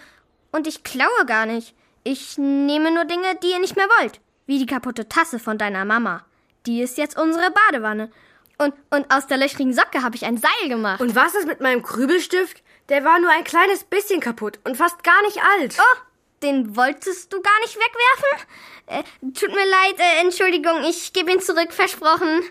und 0.51 0.67
ich 0.67 0.83
klaue 0.83 1.25
gar 1.25 1.45
nicht. 1.47 1.73
Ich 2.03 2.37
nehme 2.37 2.91
nur 2.91 3.05
Dinge, 3.05 3.35
die 3.41 3.51
ihr 3.51 3.59
nicht 3.59 3.75
mehr 3.75 3.87
wollt. 3.99 4.21
Wie 4.45 4.59
die 4.59 4.65
kaputte 4.65 5.09
Tasse 5.09 5.39
von 5.39 5.57
deiner 5.57 5.85
Mama. 5.85 6.25
Die 6.65 6.81
ist 6.81 6.97
jetzt 6.97 7.17
unsere 7.17 7.51
Badewanne. 7.51 8.11
Und, 8.57 8.73
und 8.91 9.11
aus 9.11 9.25
der 9.25 9.37
löchrigen 9.37 9.73
Socke 9.73 10.03
habe 10.03 10.15
ich 10.15 10.25
ein 10.25 10.37
Seil 10.37 10.69
gemacht. 10.69 11.01
Und 11.01 11.15
was 11.15 11.33
ist 11.33 11.47
mit 11.47 11.61
meinem 11.61 11.81
Krübelstift? 11.81 12.61
Der 12.89 13.03
war 13.03 13.19
nur 13.19 13.31
ein 13.31 13.43
kleines 13.43 13.83
bisschen 13.83 14.19
kaputt 14.19 14.59
und 14.63 14.77
fast 14.77 15.03
gar 15.03 15.19
nicht 15.23 15.39
alt. 15.57 15.77
Oh, 15.79 15.97
den 16.43 16.75
wolltest 16.75 17.33
du 17.33 17.41
gar 17.41 17.59
nicht 17.61 17.75
wegwerfen? 17.75 18.47
Äh, 18.87 19.31
tut 19.31 19.49
mir 19.49 19.65
leid, 19.65 19.97
äh, 19.97 20.21
Entschuldigung, 20.21 20.83
ich 20.87 21.13
gebe 21.13 21.31
ihn 21.31 21.39
zurück, 21.39 21.71
versprochen. 21.71 22.41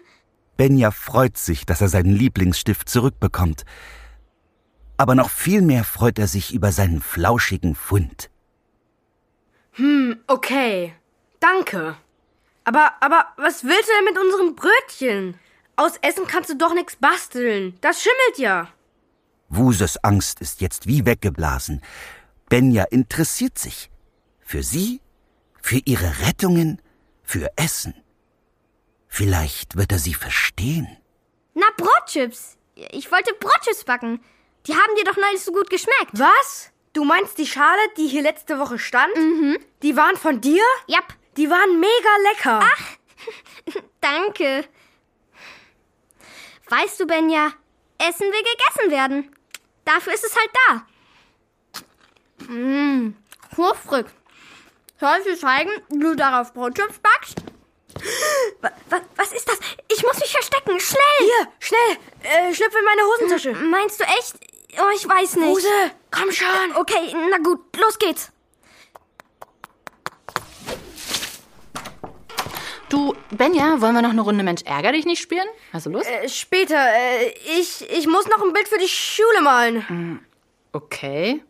Benja 0.57 0.91
freut 0.91 1.39
sich, 1.39 1.65
dass 1.65 1.81
er 1.81 1.89
seinen 1.89 2.15
Lieblingsstift 2.15 2.89
zurückbekommt. 2.89 3.65
Aber 5.01 5.15
noch 5.15 5.31
viel 5.31 5.63
mehr 5.63 5.85
freut 5.85 6.19
er 6.19 6.29
sich 6.29 6.53
über 6.53 6.73
seinen 6.73 7.01
flauschigen 7.01 7.75
Fund. 7.75 8.29
Hm, 9.73 10.21
okay. 10.27 10.95
Danke. 11.41 11.97
Aber, 12.65 12.93
aber, 13.01 13.25
was 13.39 13.65
willst 13.65 13.89
du 13.89 13.93
denn 13.97 14.05
mit 14.05 14.19
unserem 14.19 14.57
Brötchen? 14.57 15.39
Aus 15.77 15.93
Essen 16.03 16.27
kannst 16.27 16.51
du 16.51 16.55
doch 16.59 16.75
nichts 16.75 16.97
basteln. 16.97 17.79
Das 17.81 18.03
schimmelt 18.03 18.37
ja. 18.37 18.69
Wuses 19.49 20.05
Angst 20.05 20.43
ist 20.43 20.61
jetzt 20.61 20.87
wie 20.87 21.07
weggeblasen. 21.07 21.81
Benja 22.51 22.85
interessiert 22.85 23.57
sich. 23.57 23.91
Für 24.41 24.63
sie, 24.63 25.01
für 25.63 25.81
ihre 25.87 26.27
Rettungen, 26.27 26.83
für 27.23 27.49
Essen. 27.57 27.95
Vielleicht 29.09 29.77
wird 29.77 29.93
er 29.93 29.99
sie 29.99 30.13
verstehen. 30.13 30.95
Na, 31.55 31.69
Brotchips. 31.79 32.59
Ich 32.75 33.11
wollte 33.11 33.33
Brotchips 33.41 33.85
backen. 33.85 34.21
Die 34.67 34.75
haben 34.75 34.95
dir 34.97 35.05
doch 35.05 35.17
neulich 35.17 35.43
so 35.43 35.53
gut 35.53 35.71
geschmeckt. 35.71 36.13
Was? 36.13 36.71
Du 36.93 37.05
meinst 37.05 37.39
die 37.39 37.47
Schale, 37.47 37.81
die 37.97 38.09
hier 38.09 38.23
letzte 38.23 38.59
Woche 38.59 38.79
stand? 38.79 39.15
Mhm. 39.17 39.59
Die 39.83 39.97
waren 39.97 40.17
von 40.17 40.41
dir? 40.41 40.65
Jap. 40.87 41.15
Die 41.37 41.49
waren 41.49 41.79
mega 41.79 42.17
lecker. 42.31 42.61
Ach, 42.63 43.81
danke. 44.01 44.65
Weißt 46.69 47.01
du, 47.01 47.07
Benja, 47.07 47.53
Essen 47.99 48.27
will 48.27 48.43
gegessen 48.43 48.91
werden. 48.91 49.35
Dafür 49.85 50.13
ist 50.15 50.25
es 50.25 50.37
halt 50.37 50.51
da. 50.69 50.87
Mmh, 52.53 53.15
Hofrick. 53.57 54.07
Soll 54.99 55.19
ich 55.19 55.25
dir 55.25 55.39
zeigen, 55.39 55.71
wie 55.89 56.01
du 56.01 56.15
darauf 56.17 56.53
Brotchips 56.53 56.99
backst? 56.99 57.39
Was, 59.17 59.33
ist 59.33 59.49
das? 59.49 59.59
Ich 59.93 60.03
muss 60.03 60.19
mich 60.19 60.33
verstecken. 60.33 60.79
Schnell! 60.81 61.01
Hier, 61.21 61.49
schnell! 61.61 61.97
Äh, 62.23 62.55
schlüpf 62.55 62.75
in 62.77 62.85
meine 62.85 63.03
Hosentasche. 63.03 63.53
Meinst 63.71 64.01
du 64.01 64.05
echt? 64.05 64.35
Oh, 64.79 64.91
ich 64.95 65.07
weiß 65.09 65.37
nicht. 65.37 65.49
Hose, 65.49 65.69
komm 66.11 66.31
schon. 66.33 66.77
Okay, 66.77 67.15
na 67.31 67.39
gut, 67.39 67.61
los 67.79 67.99
geht's. 67.99 68.33
Du, 72.89 73.15
Benja, 73.31 73.81
wollen 73.81 73.95
wir 73.95 74.03
noch 74.03 74.11
eine 74.11 74.21
Runde 74.23 74.43
Mensch 74.43 74.63
ärger 74.65 74.93
dich 74.93 75.07
nicht 75.07 75.21
spielen? 75.23 75.47
Hast 75.73 75.87
du 75.87 75.91
Lust? 75.91 76.09
Äh, 76.09 76.29
später. 76.29 76.77
Äh, 76.77 77.29
ich, 77.59 77.89
ich 77.89 78.07
muss 78.09 78.27
noch 78.27 78.43
ein 78.43 78.53
Bild 78.53 78.67
für 78.67 78.79
die 78.79 78.89
Schule 78.89 79.41
malen. 79.43 80.21
Okay. 80.73 81.43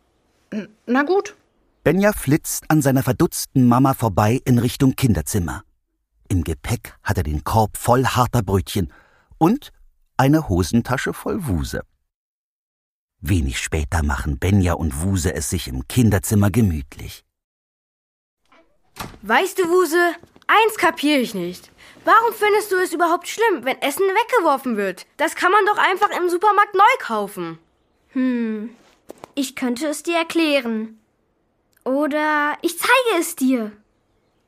N- 0.51 0.69
Na 0.87 1.03
gut. 1.03 1.35
Benja 1.83 2.13
flitzt 2.13 2.65
an 2.69 2.83
seiner 2.83 3.03
verdutzten 3.03 3.67
Mama 3.69 3.95
vorbei 3.95 4.43
in 4.45 4.59
Richtung 4.59 4.97
Kinderzimmer. 4.97 5.65
Im 6.31 6.45
Gepäck 6.45 6.95
hat 7.03 7.17
er 7.17 7.25
den 7.25 7.43
Korb 7.43 7.77
voll 7.77 8.05
harter 8.05 8.45
Brötchen 8.45 8.93
und 9.39 9.73
eine 10.17 10.49
Hosentasche 10.49 11.13
voll 11.13 11.49
Wuse. 11.49 11.83
Wenig 13.21 13.59
später 13.59 14.05
machen 14.05 14.39
Benja 14.39 14.75
und 14.75 15.03
Wuse 15.03 15.35
es 15.35 15.51
sich 15.51 15.67
im 15.67 15.89
Kinderzimmer 15.89 16.53
gemütlich. 16.53 17.25
Weißt 19.23 19.59
du, 19.59 19.69
Wuse, 19.69 20.15
eins 20.47 20.77
kapiere 20.77 21.19
ich 21.19 21.35
nicht. 21.35 21.73
Warum 22.05 22.33
findest 22.33 22.71
du 22.71 22.77
es 22.77 22.93
überhaupt 22.93 23.27
schlimm, 23.27 23.65
wenn 23.65 23.83
Essen 23.83 24.05
weggeworfen 24.05 24.77
wird? 24.77 25.07
Das 25.17 25.35
kann 25.35 25.51
man 25.51 25.67
doch 25.67 25.79
einfach 25.79 26.11
im 26.17 26.31
Supermarkt 26.31 26.75
neu 26.77 26.97
kaufen. 27.01 27.59
Hm, 28.13 28.71
ich 29.35 29.57
könnte 29.57 29.89
es 29.89 30.05
dir 30.05 30.19
erklären. 30.19 31.01
Oder 31.83 32.57
ich 32.63 32.79
zeige 32.79 33.19
es 33.19 33.35
dir. 33.35 33.73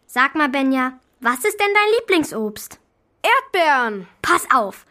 Sag 0.07 0.37
mal, 0.37 0.49
Benja, 0.49 1.01
was 1.23 1.45
ist 1.45 1.59
denn 1.59 1.73
dein 1.73 2.01
Lieblingsobst? 2.01 2.81
Erdbeeren. 3.23 4.09
Pass 4.23 4.47
auf, 4.53 4.85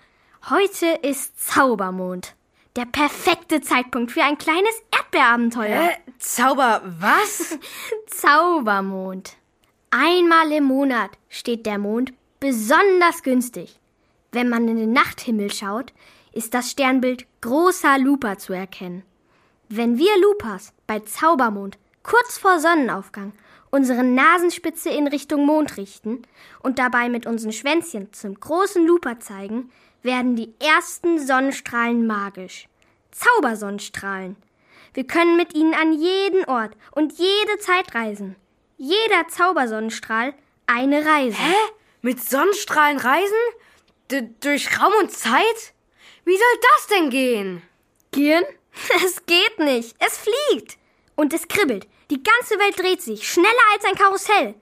heute 0.49 0.85
ist 1.03 1.37
Zaubermond. 1.39 2.35
Der 2.77 2.85
perfekte 2.85 3.59
Zeitpunkt 3.59 4.13
für 4.13 4.23
ein 4.23 4.37
kleines 4.37 4.81
Erdbeerabenteuer. 4.95 5.89
Äh, 5.89 6.11
Zauber, 6.19 6.81
was? 6.85 7.59
Zaubermond. 8.07 9.35
Einmal 9.89 10.53
im 10.53 10.63
Monat 10.63 11.11
steht 11.27 11.65
der 11.65 11.77
Mond 11.77 12.13
besonders 12.39 13.23
günstig. 13.23 13.77
Wenn 14.31 14.47
man 14.47 14.69
in 14.69 14.77
den 14.77 14.93
Nachthimmel 14.93 15.51
schaut, 15.51 15.91
ist 16.31 16.53
das 16.53 16.71
Sternbild 16.71 17.25
großer 17.41 17.99
Luper 17.99 18.37
zu 18.37 18.53
erkennen. 18.53 19.03
Wenn 19.67 19.97
wir 19.97 20.17
Lupas 20.21 20.71
bei 20.87 20.99
Zaubermond 21.01 21.77
kurz 22.03 22.37
vor 22.37 22.61
Sonnenaufgang 22.61 23.33
unsere 23.71 24.03
Nasenspitze 24.03 24.89
in 24.89 25.07
Richtung 25.07 25.45
Mond 25.45 25.77
richten 25.77 26.21
und 26.61 26.77
dabei 26.77 27.09
mit 27.09 27.25
unseren 27.25 27.53
Schwänzchen 27.53 28.13
zum 28.13 28.39
großen 28.39 28.85
Luper 28.85 29.19
zeigen, 29.19 29.71
werden 30.03 30.35
die 30.35 30.53
ersten 30.59 31.19
Sonnenstrahlen 31.25 32.05
magisch. 32.05 32.67
Zaubersonnenstrahlen. 33.11 34.35
Wir 34.93 35.05
können 35.05 35.37
mit 35.37 35.53
ihnen 35.53 35.73
an 35.73 35.93
jeden 35.93 36.45
Ort 36.45 36.75
und 36.91 37.13
jede 37.13 37.57
Zeit 37.59 37.95
reisen. 37.95 38.35
Jeder 38.77 39.27
Zaubersonnenstrahl 39.29 40.33
eine 40.67 41.05
Reise. 41.05 41.37
Hä? 41.37 41.53
Mit 42.01 42.21
Sonnenstrahlen 42.21 42.97
reisen? 42.97 43.33
D 44.11 44.29
durch 44.41 44.79
Raum 44.79 44.93
und 45.01 45.11
Zeit? 45.11 45.73
Wie 46.25 46.35
soll 46.35 46.59
das 46.73 46.87
denn 46.87 47.09
gehen? 47.09 47.61
Gehen? 48.11 48.43
Es 49.05 49.25
geht 49.25 49.59
nicht. 49.59 49.95
Es 49.99 50.17
fliegt. 50.17 50.77
Und 51.15 51.33
es 51.33 51.47
kribbelt. 51.47 51.87
Die 52.11 52.21
ganze 52.21 52.59
Welt 52.59 52.77
dreht 52.77 53.01
sich. 53.01 53.25
Schneller 53.25 53.47
als 53.73 53.85
ein 53.85 53.95
Karussell. 53.95 54.55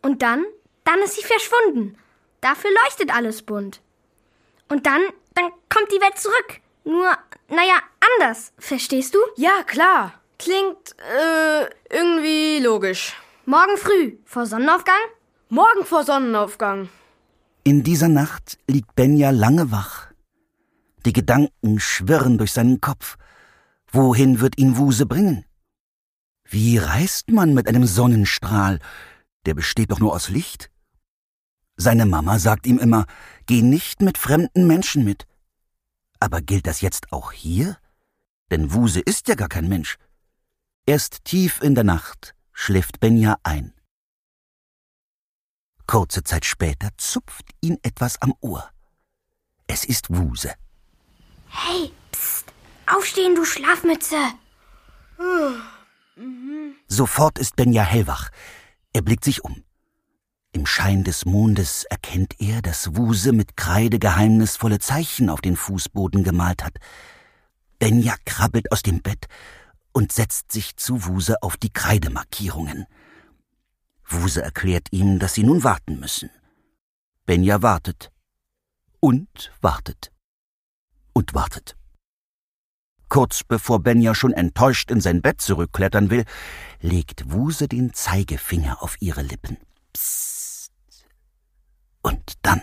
Und 0.00 0.22
dann, 0.22 0.46
dann 0.84 0.98
ist 1.00 1.14
sie 1.14 1.22
verschwunden. 1.22 1.98
Dafür 2.40 2.70
leuchtet 2.84 3.14
alles 3.14 3.42
bunt. 3.42 3.82
Und 4.70 4.86
dann, 4.86 5.02
dann 5.34 5.50
kommt 5.68 5.92
die 5.92 6.00
Welt 6.00 6.18
zurück. 6.18 6.60
Nur, 6.84 7.10
naja, 7.48 7.82
anders. 8.16 8.52
Verstehst 8.58 9.14
du? 9.14 9.18
Ja, 9.36 9.62
klar. 9.66 10.14
Klingt, 10.38 10.96
äh, 10.98 11.68
irgendwie 11.94 12.60
logisch. 12.60 13.14
Morgen 13.44 13.76
früh, 13.76 14.16
vor 14.24 14.46
Sonnenaufgang? 14.46 15.02
Morgen 15.50 15.84
vor 15.84 16.04
Sonnenaufgang. 16.04 16.88
In 17.62 17.82
dieser 17.82 18.08
Nacht 18.08 18.58
liegt 18.66 18.94
Benja 18.94 19.30
lange 19.30 19.70
wach. 19.70 20.06
Die 21.04 21.12
Gedanken 21.12 21.78
schwirren 21.78 22.38
durch 22.38 22.52
seinen 22.52 22.80
Kopf. 22.80 23.18
Wohin 23.92 24.40
wird 24.40 24.56
ihn 24.56 24.78
Wuse 24.78 25.04
bringen? 25.04 25.44
Wie 26.52 26.78
reist 26.78 27.30
man 27.30 27.54
mit 27.54 27.68
einem 27.68 27.86
Sonnenstrahl? 27.86 28.80
Der 29.46 29.54
besteht 29.54 29.92
doch 29.92 30.00
nur 30.00 30.12
aus 30.12 30.28
Licht. 30.28 30.68
Seine 31.76 32.06
Mama 32.06 32.40
sagt 32.40 32.66
ihm 32.66 32.78
immer, 32.78 33.06
geh 33.46 33.62
nicht 33.62 34.02
mit 34.02 34.18
fremden 34.18 34.66
Menschen 34.66 35.04
mit. 35.04 35.28
Aber 36.18 36.42
gilt 36.42 36.66
das 36.66 36.80
jetzt 36.80 37.12
auch 37.12 37.30
hier? 37.30 37.78
Denn 38.50 38.72
Wuse 38.74 38.98
ist 38.98 39.28
ja 39.28 39.36
gar 39.36 39.48
kein 39.48 39.68
Mensch. 39.68 39.96
Erst 40.86 41.24
tief 41.24 41.62
in 41.62 41.76
der 41.76 41.84
Nacht 41.84 42.34
schläft 42.52 42.98
Benja 42.98 43.36
ein. 43.44 43.72
Kurze 45.86 46.24
Zeit 46.24 46.44
später 46.44 46.88
zupft 46.96 47.46
ihn 47.60 47.78
etwas 47.82 48.20
am 48.20 48.34
Ohr. 48.40 48.68
Es 49.68 49.84
ist 49.84 50.10
Wuse. 50.10 50.52
Hey, 51.46 51.92
psst, 52.10 52.52
aufstehen, 52.86 53.36
du 53.36 53.44
Schlafmütze. 53.44 54.16
Sofort 56.86 57.38
ist 57.38 57.56
Benja 57.56 57.82
hellwach. 57.82 58.30
Er 58.92 59.02
blickt 59.02 59.24
sich 59.24 59.44
um. 59.44 59.64
Im 60.52 60.66
Schein 60.66 61.04
des 61.04 61.24
Mondes 61.24 61.84
erkennt 61.84 62.34
er, 62.40 62.60
dass 62.60 62.96
Wuse 62.96 63.32
mit 63.32 63.56
Kreide 63.56 63.98
geheimnisvolle 63.98 64.80
Zeichen 64.80 65.30
auf 65.30 65.40
den 65.40 65.56
Fußboden 65.56 66.24
gemalt 66.24 66.64
hat. 66.64 66.76
Benja 67.78 68.16
krabbelt 68.24 68.72
aus 68.72 68.82
dem 68.82 69.00
Bett 69.00 69.26
und 69.92 70.12
setzt 70.12 70.50
sich 70.52 70.76
zu 70.76 71.06
Wuse 71.06 71.42
auf 71.42 71.56
die 71.56 71.72
Kreidemarkierungen. 71.72 72.86
Wuse 74.08 74.42
erklärt 74.42 74.88
ihm, 74.90 75.20
dass 75.20 75.34
sie 75.34 75.44
nun 75.44 75.62
warten 75.62 76.00
müssen. 76.00 76.30
Benja 77.26 77.62
wartet 77.62 78.10
und 78.98 79.52
wartet 79.60 80.10
und 81.12 81.32
wartet. 81.32 81.79
Kurz 83.10 83.42
bevor 83.42 83.80
Benja 83.80 84.14
schon 84.14 84.32
enttäuscht 84.32 84.90
in 84.92 85.00
sein 85.00 85.20
Bett 85.20 85.40
zurückklettern 85.40 86.10
will, 86.10 86.24
legt 86.80 87.32
Wuse 87.32 87.66
den 87.66 87.92
Zeigefinger 87.92 88.82
auf 88.82 88.96
ihre 89.00 89.22
Lippen. 89.22 89.58
Psst. 89.92 90.70
Und 92.02 92.34
dann 92.42 92.62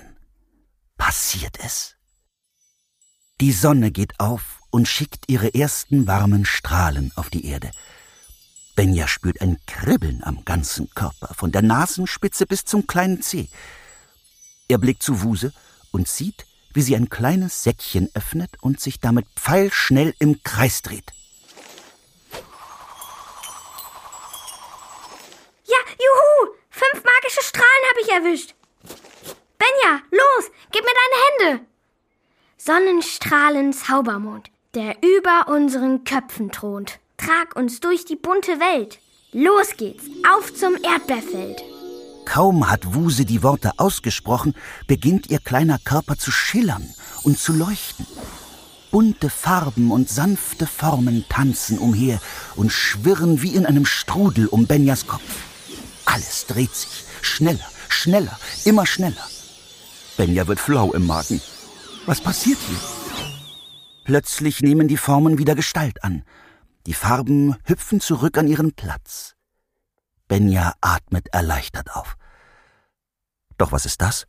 passiert 0.98 1.60
es. 1.64 1.96
Die 3.42 3.52
Sonne 3.52 3.92
geht 3.92 4.22
auf 4.22 4.62
und 4.72 4.88
schickt 4.88 5.26
ihre 5.28 5.54
ersten 5.54 6.08
warmen 6.08 6.46
Strahlen 6.46 7.12
auf 7.16 7.30
die 7.30 7.46
Erde. 7.46 7.70
Benja 8.78 9.08
spürt 9.10 9.42
ein 9.42 9.58
Kribbeln 9.66 10.24
am 10.24 10.46
ganzen 10.46 10.90
Körper, 10.92 11.34
von 11.34 11.52
der 11.52 11.62
Nasenspitze 11.62 12.46
bis 12.46 12.64
zum 12.64 12.88
kleinen 12.88 13.22
Zeh. 13.22 13.50
Er 14.70 14.78
blickt 14.78 15.04
zu 15.04 15.24
Wuse 15.24 15.52
und 15.92 16.08
sieht, 16.08 16.46
wie 16.74 16.82
sie 16.82 16.96
ein 16.96 17.10
kleines 17.10 17.64
Säckchen 17.64 18.10
öffnet 18.14 18.52
und 18.62 18.80
sich 18.80 19.00
damit 19.00 19.26
pfeilschnell 19.36 20.14
im 20.20 20.42
Kreis 20.44 20.82
dreht. 20.82 21.12
Ja, 25.66 25.78
juhu! 26.00 26.54
Fünf 26.70 27.04
magische 27.04 27.42
Strahlen 27.42 27.84
habe 27.90 28.02
ich 28.02 28.10
erwischt. 28.10 28.56
Benja, 29.58 30.02
los, 30.12 30.52
gib 30.72 30.84
mir 30.84 30.94
deine 30.94 31.52
Hände. 31.52 31.66
Sonnenstrahlen 32.58 33.74
Zaubermond, 33.74 34.50
der 34.76 34.98
über 35.02 35.48
unseren 35.48 36.04
Köpfen 36.04 36.52
thront. 36.52 37.00
Trag 37.18 37.56
uns 37.56 37.80
durch 37.80 38.06
die 38.06 38.16
bunte 38.16 38.60
Welt. 38.60 39.00
Los 39.32 39.76
geht's, 39.78 40.06
auf 40.30 40.54
zum 40.54 40.76
Erdbeerfeld. 40.84 41.64
Kaum 42.28 42.70
hat 42.70 42.94
Wuse 42.94 43.24
die 43.24 43.42
Worte 43.42 43.72
ausgesprochen, 43.78 44.54
beginnt 44.86 45.30
ihr 45.30 45.40
kleiner 45.40 45.80
Körper 45.80 46.18
zu 46.18 46.30
schillern 46.30 46.86
und 47.24 47.40
zu 47.40 47.54
leuchten. 47.54 48.06
Bunte 48.92 49.30
Farben 49.30 49.92
und 49.92 50.10
sanfte 50.10 50.68
Formen 50.68 51.24
tanzen 51.30 51.78
umher 51.80 52.20
und 52.58 52.70
schwirren 52.72 53.42
wie 53.42 53.56
in 53.56 53.66
einem 53.66 53.86
Strudel 53.86 54.48
um 54.48 54.68
Benjas 54.68 55.08
Kopf. 55.08 55.24
Alles 56.04 56.46
dreht 56.48 56.76
sich, 56.76 57.06
schneller, 57.22 57.66
schneller, 57.88 58.38
immer 58.66 58.86
schneller. 58.86 59.26
Benja 60.18 60.48
wird 60.48 60.60
flau 60.60 60.92
im 60.92 61.08
Magen. 61.08 61.42
Was 62.06 62.20
passiert 62.20 62.60
hier? 62.68 62.80
Plötzlich 64.04 64.62
nehmen 64.62 64.90
die 64.90 64.98
Formen 64.98 65.38
wieder 65.38 65.56
Gestalt 65.56 66.04
an. 66.04 66.24
Die 66.88 66.94
Farben 66.94 67.56
hüpfen 67.64 68.02
zurück 68.02 68.38
an 68.38 68.48
ihren 68.48 68.74
Platz. 68.74 69.37
Benja 70.28 70.74
atmet 70.82 71.28
erleichtert 71.34 71.96
auf. 71.96 72.18
Doch 73.58 73.72
was 73.72 73.86
ist 73.86 74.02
das? 74.02 74.28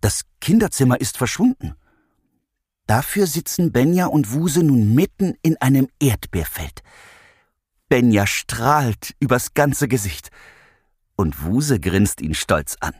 Das 0.00 0.22
Kinderzimmer 0.40 1.00
ist 1.00 1.16
verschwunden. 1.16 1.74
Dafür 2.86 3.26
sitzen 3.26 3.72
Benja 3.72 4.06
und 4.06 4.32
Wuse 4.32 4.62
nun 4.62 4.94
mitten 4.94 5.36
in 5.42 5.56
einem 5.58 5.88
Erdbeerfeld. 6.00 6.82
Benja 7.88 8.26
strahlt 8.26 9.14
übers 9.18 9.54
ganze 9.54 9.88
Gesicht 9.88 10.30
und 11.16 11.42
Wuse 11.42 11.80
grinst 11.80 12.20
ihn 12.20 12.34
stolz 12.34 12.76
an. 12.80 12.94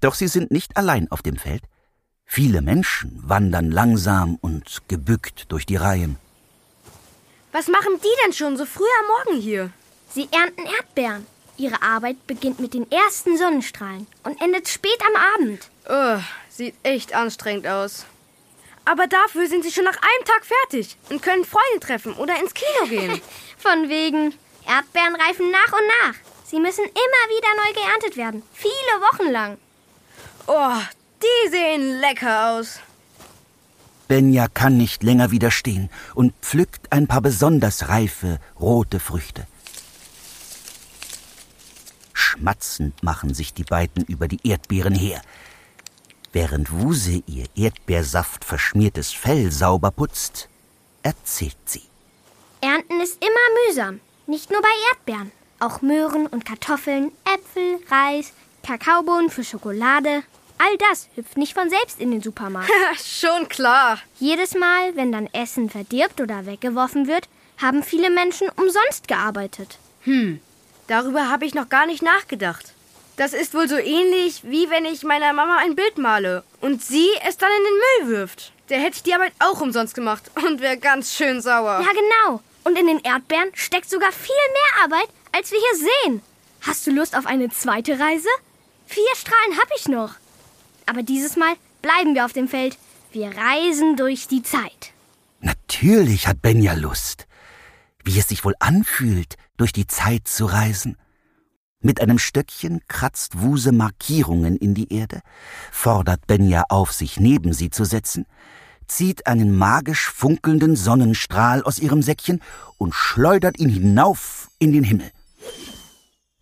Doch 0.00 0.14
sie 0.14 0.28
sind 0.28 0.50
nicht 0.50 0.76
allein 0.76 1.10
auf 1.10 1.22
dem 1.22 1.36
Feld. 1.36 1.64
Viele 2.24 2.62
Menschen 2.62 3.20
wandern 3.28 3.70
langsam 3.70 4.36
und 4.36 4.82
gebückt 4.88 5.50
durch 5.52 5.66
die 5.66 5.76
Reihen. 5.76 6.16
Was 7.52 7.68
machen 7.68 8.00
die 8.02 8.24
denn 8.24 8.32
schon 8.32 8.56
so 8.56 8.64
früh 8.64 8.84
am 9.00 9.06
Morgen 9.06 9.40
hier? 9.40 9.70
Sie 10.14 10.28
ernten 10.30 10.66
Erdbeeren. 10.66 11.26
Ihre 11.56 11.82
Arbeit 11.82 12.26
beginnt 12.26 12.60
mit 12.60 12.74
den 12.74 12.90
ersten 12.90 13.36
Sonnenstrahlen 13.36 14.06
und 14.24 14.40
endet 14.40 14.68
spät 14.68 14.98
am 15.06 15.22
Abend. 15.34 15.68
Oh, 15.88 16.22
sieht 16.50 16.74
echt 16.82 17.14
anstrengend 17.14 17.66
aus. 17.66 18.04
Aber 18.84 19.06
dafür 19.06 19.46
sind 19.46 19.62
sie 19.62 19.70
schon 19.70 19.84
nach 19.84 19.96
einem 19.96 20.24
Tag 20.24 20.44
fertig 20.44 20.96
und 21.08 21.22
können 21.22 21.44
Freunde 21.44 21.80
treffen 21.80 22.14
oder 22.14 22.38
ins 22.40 22.52
Kino 22.54 22.88
gehen. 22.88 23.20
Von 23.58 23.88
wegen. 23.88 24.34
Erdbeeren 24.66 25.16
reifen 25.16 25.50
nach 25.50 25.72
und 25.72 25.86
nach. 26.02 26.14
Sie 26.44 26.60
müssen 26.60 26.84
immer 26.84 26.92
wieder 26.94 27.48
neu 27.56 27.72
geerntet 27.72 28.16
werden. 28.16 28.42
Viele 28.52 28.72
Wochen 29.00 29.30
lang. 29.30 29.58
Oh, 30.46 30.78
die 31.22 31.50
sehen 31.50 32.00
lecker 32.00 32.50
aus. 32.50 32.80
Benja 34.08 34.46
kann 34.48 34.76
nicht 34.76 35.02
länger 35.02 35.30
widerstehen 35.30 35.88
und 36.14 36.34
pflückt 36.42 36.92
ein 36.92 37.06
paar 37.06 37.22
besonders 37.22 37.88
reife, 37.88 38.40
rote 38.60 39.00
Früchte. 39.00 39.46
Schmatzend 42.12 43.02
machen 43.02 43.34
sich 43.34 43.54
die 43.54 43.64
beiden 43.64 44.04
über 44.04 44.28
die 44.28 44.40
Erdbeeren 44.46 44.94
her. 44.94 45.22
Während 46.32 46.72
Wuse 46.72 47.22
ihr 47.26 47.46
Erdbeersaft 47.54 48.44
verschmiertes 48.44 49.12
Fell 49.12 49.52
sauber 49.52 49.90
putzt, 49.90 50.48
erzählt 51.02 51.56
sie. 51.66 51.82
Ernten 52.60 53.00
ist 53.00 53.22
immer 53.22 53.68
mühsam. 53.68 54.00
Nicht 54.26 54.50
nur 54.50 54.62
bei 54.62 54.68
Erdbeeren. 54.92 55.32
Auch 55.58 55.82
Möhren 55.82 56.26
und 56.26 56.44
Kartoffeln, 56.44 57.12
Äpfel, 57.24 57.78
Reis, 57.90 58.32
Kakaobohnen 58.62 59.30
für 59.30 59.44
Schokolade. 59.44 60.22
All 60.58 60.76
das 60.78 61.08
hüpft 61.16 61.36
nicht 61.36 61.54
von 61.54 61.68
selbst 61.68 62.00
in 62.00 62.12
den 62.12 62.22
Supermarkt. 62.22 62.70
Schon 63.04 63.48
klar. 63.48 63.98
Jedes 64.18 64.54
Mal, 64.54 64.94
wenn 64.94 65.12
dann 65.12 65.28
Essen 65.32 65.68
verdirbt 65.68 66.20
oder 66.20 66.46
weggeworfen 66.46 67.08
wird, 67.08 67.28
haben 67.60 67.82
viele 67.82 68.10
Menschen 68.10 68.48
umsonst 68.56 69.08
gearbeitet. 69.08 69.78
Hm, 70.02 70.40
darüber 70.86 71.30
habe 71.30 71.46
ich 71.46 71.54
noch 71.54 71.68
gar 71.68 71.86
nicht 71.86 72.02
nachgedacht. 72.02 72.72
Das 73.16 73.34
ist 73.34 73.54
wohl 73.54 73.68
so 73.68 73.76
ähnlich, 73.76 74.42
wie 74.44 74.70
wenn 74.70 74.84
ich 74.84 75.02
meiner 75.02 75.32
Mama 75.32 75.58
ein 75.58 75.76
Bild 75.76 75.98
male 75.98 76.44
und 76.60 76.82
sie 76.82 77.08
es 77.26 77.36
dann 77.36 77.50
in 77.50 77.64
den 77.64 78.08
Müll 78.08 78.18
wirft. 78.18 78.52
Der 78.68 78.80
hätte 78.80 78.96
ich 78.96 79.02
die 79.02 79.14
Arbeit 79.14 79.32
auch 79.38 79.60
umsonst 79.60 79.94
gemacht 79.94 80.30
und 80.46 80.60
wäre 80.60 80.78
ganz 80.78 81.14
schön 81.14 81.40
sauer. 81.42 81.80
Ja, 81.80 81.92
genau. 81.92 82.40
Und 82.64 82.78
in 82.78 82.86
den 82.86 83.00
Erdbeeren 83.00 83.50
steckt 83.54 83.90
sogar 83.90 84.12
viel 84.12 84.34
mehr 84.34 84.84
Arbeit, 84.84 85.08
als 85.32 85.50
wir 85.50 85.58
hier 85.58 85.88
sehen. 86.04 86.22
Hast 86.62 86.86
du 86.86 86.90
Lust 86.90 87.16
auf 87.16 87.26
eine 87.26 87.50
zweite 87.50 87.98
Reise? 87.98 88.28
Vier 88.86 89.16
Strahlen 89.16 89.58
habe 89.58 89.70
ich 89.76 89.88
noch. 89.88 90.14
Aber 90.86 91.02
dieses 91.02 91.36
Mal 91.36 91.54
bleiben 91.82 92.14
wir 92.14 92.24
auf 92.24 92.32
dem 92.32 92.48
Feld. 92.48 92.78
Wir 93.12 93.36
reisen 93.36 93.96
durch 93.96 94.28
die 94.28 94.42
Zeit. 94.42 94.92
Natürlich 95.40 96.28
hat 96.28 96.40
Benja 96.40 96.74
Lust. 96.74 97.26
Wie 98.04 98.18
es 98.18 98.28
sich 98.28 98.44
wohl 98.44 98.54
anfühlt, 98.58 99.36
durch 99.56 99.72
die 99.72 99.86
Zeit 99.86 100.28
zu 100.28 100.46
reisen. 100.46 100.96
Mit 101.80 102.00
einem 102.00 102.18
Stöckchen 102.18 102.80
kratzt 102.86 103.40
Wuse 103.42 103.72
Markierungen 103.72 104.56
in 104.56 104.74
die 104.74 104.92
Erde, 104.92 105.20
fordert 105.72 106.26
Benja 106.26 106.64
auf, 106.68 106.92
sich 106.92 107.18
neben 107.18 107.52
sie 107.52 107.70
zu 107.70 107.84
setzen, 107.84 108.26
zieht 108.86 109.26
einen 109.26 109.56
magisch 109.56 110.08
funkelnden 110.08 110.76
Sonnenstrahl 110.76 111.62
aus 111.64 111.78
ihrem 111.78 112.02
Säckchen 112.02 112.40
und 112.78 112.94
schleudert 112.94 113.58
ihn 113.58 113.68
hinauf 113.68 114.48
in 114.58 114.72
den 114.72 114.84
Himmel. 114.84 115.10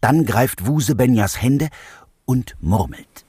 Dann 0.00 0.24
greift 0.24 0.66
Wuse 0.66 0.94
Benjas 0.94 1.40
Hände 1.40 1.68
und 2.24 2.56
murmelt. 2.60 3.24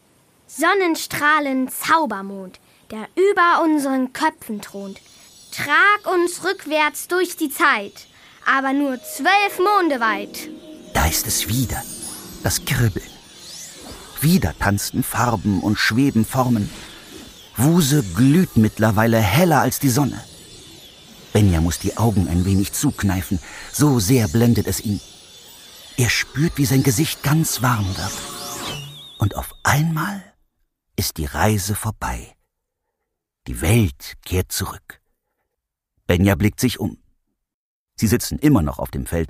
Sonnenstrahlen 0.48 1.70
Zaubermond, 1.70 2.60
der 2.92 3.08
über 3.16 3.64
unseren 3.64 4.12
Köpfen 4.12 4.62
thront. 4.62 5.00
Trag 5.52 6.14
uns 6.14 6.44
rückwärts 6.44 7.08
durch 7.08 7.38
die 7.38 7.50
Zeit, 7.50 8.08
aber 8.52 8.74
nur 8.74 9.02
zwölf 9.02 9.60
Monde 9.60 10.00
weit. 10.00 10.50
Da 10.94 11.06
ist 11.06 11.26
es 11.26 11.48
wieder, 11.48 11.82
das 12.44 12.66
Kribbeln. 12.66 13.10
Wieder 14.20 14.58
tanzen 14.60 15.04
Farben 15.04 15.62
und 15.62 15.80
schweben 15.80 16.26
Formen. 16.26 16.70
Wuse 17.56 18.04
glüht 18.04 18.58
mittlerweile 18.58 19.20
heller 19.20 19.62
als 19.62 19.80
die 19.80 19.90
Sonne. 19.90 20.22
Benja 21.34 21.62
muss 21.62 21.80
die 21.80 21.98
Augen 21.98 22.28
ein 22.28 22.46
wenig 22.46 22.74
zukneifen, 22.74 23.40
so 23.72 24.00
sehr 24.00 24.28
blendet 24.28 24.68
es 24.68 24.82
ihn. 24.82 25.00
Er 25.98 26.10
spürt, 26.10 26.58
wie 26.58 26.66
sein 26.66 26.84
Gesicht 26.84 27.24
ganz 27.24 27.62
warm 27.62 27.88
wird. 27.88 28.12
Und 29.18 29.36
auf 29.36 29.54
einmal 29.64 30.24
ist 30.98 31.18
die 31.18 31.26
Reise 31.26 31.76
vorbei. 31.76 32.36
Die 33.48 33.62
Welt 33.62 34.18
kehrt 34.26 34.52
zurück. 34.52 35.02
Benja 36.06 36.36
blickt 36.36 36.60
sich 36.60 36.80
um. 36.80 36.98
Sie 38.02 38.08
sitzen 38.08 38.40
immer 38.40 38.64
noch 38.64 38.80
auf 38.80 38.90
dem 38.90 39.06
Feld, 39.06 39.30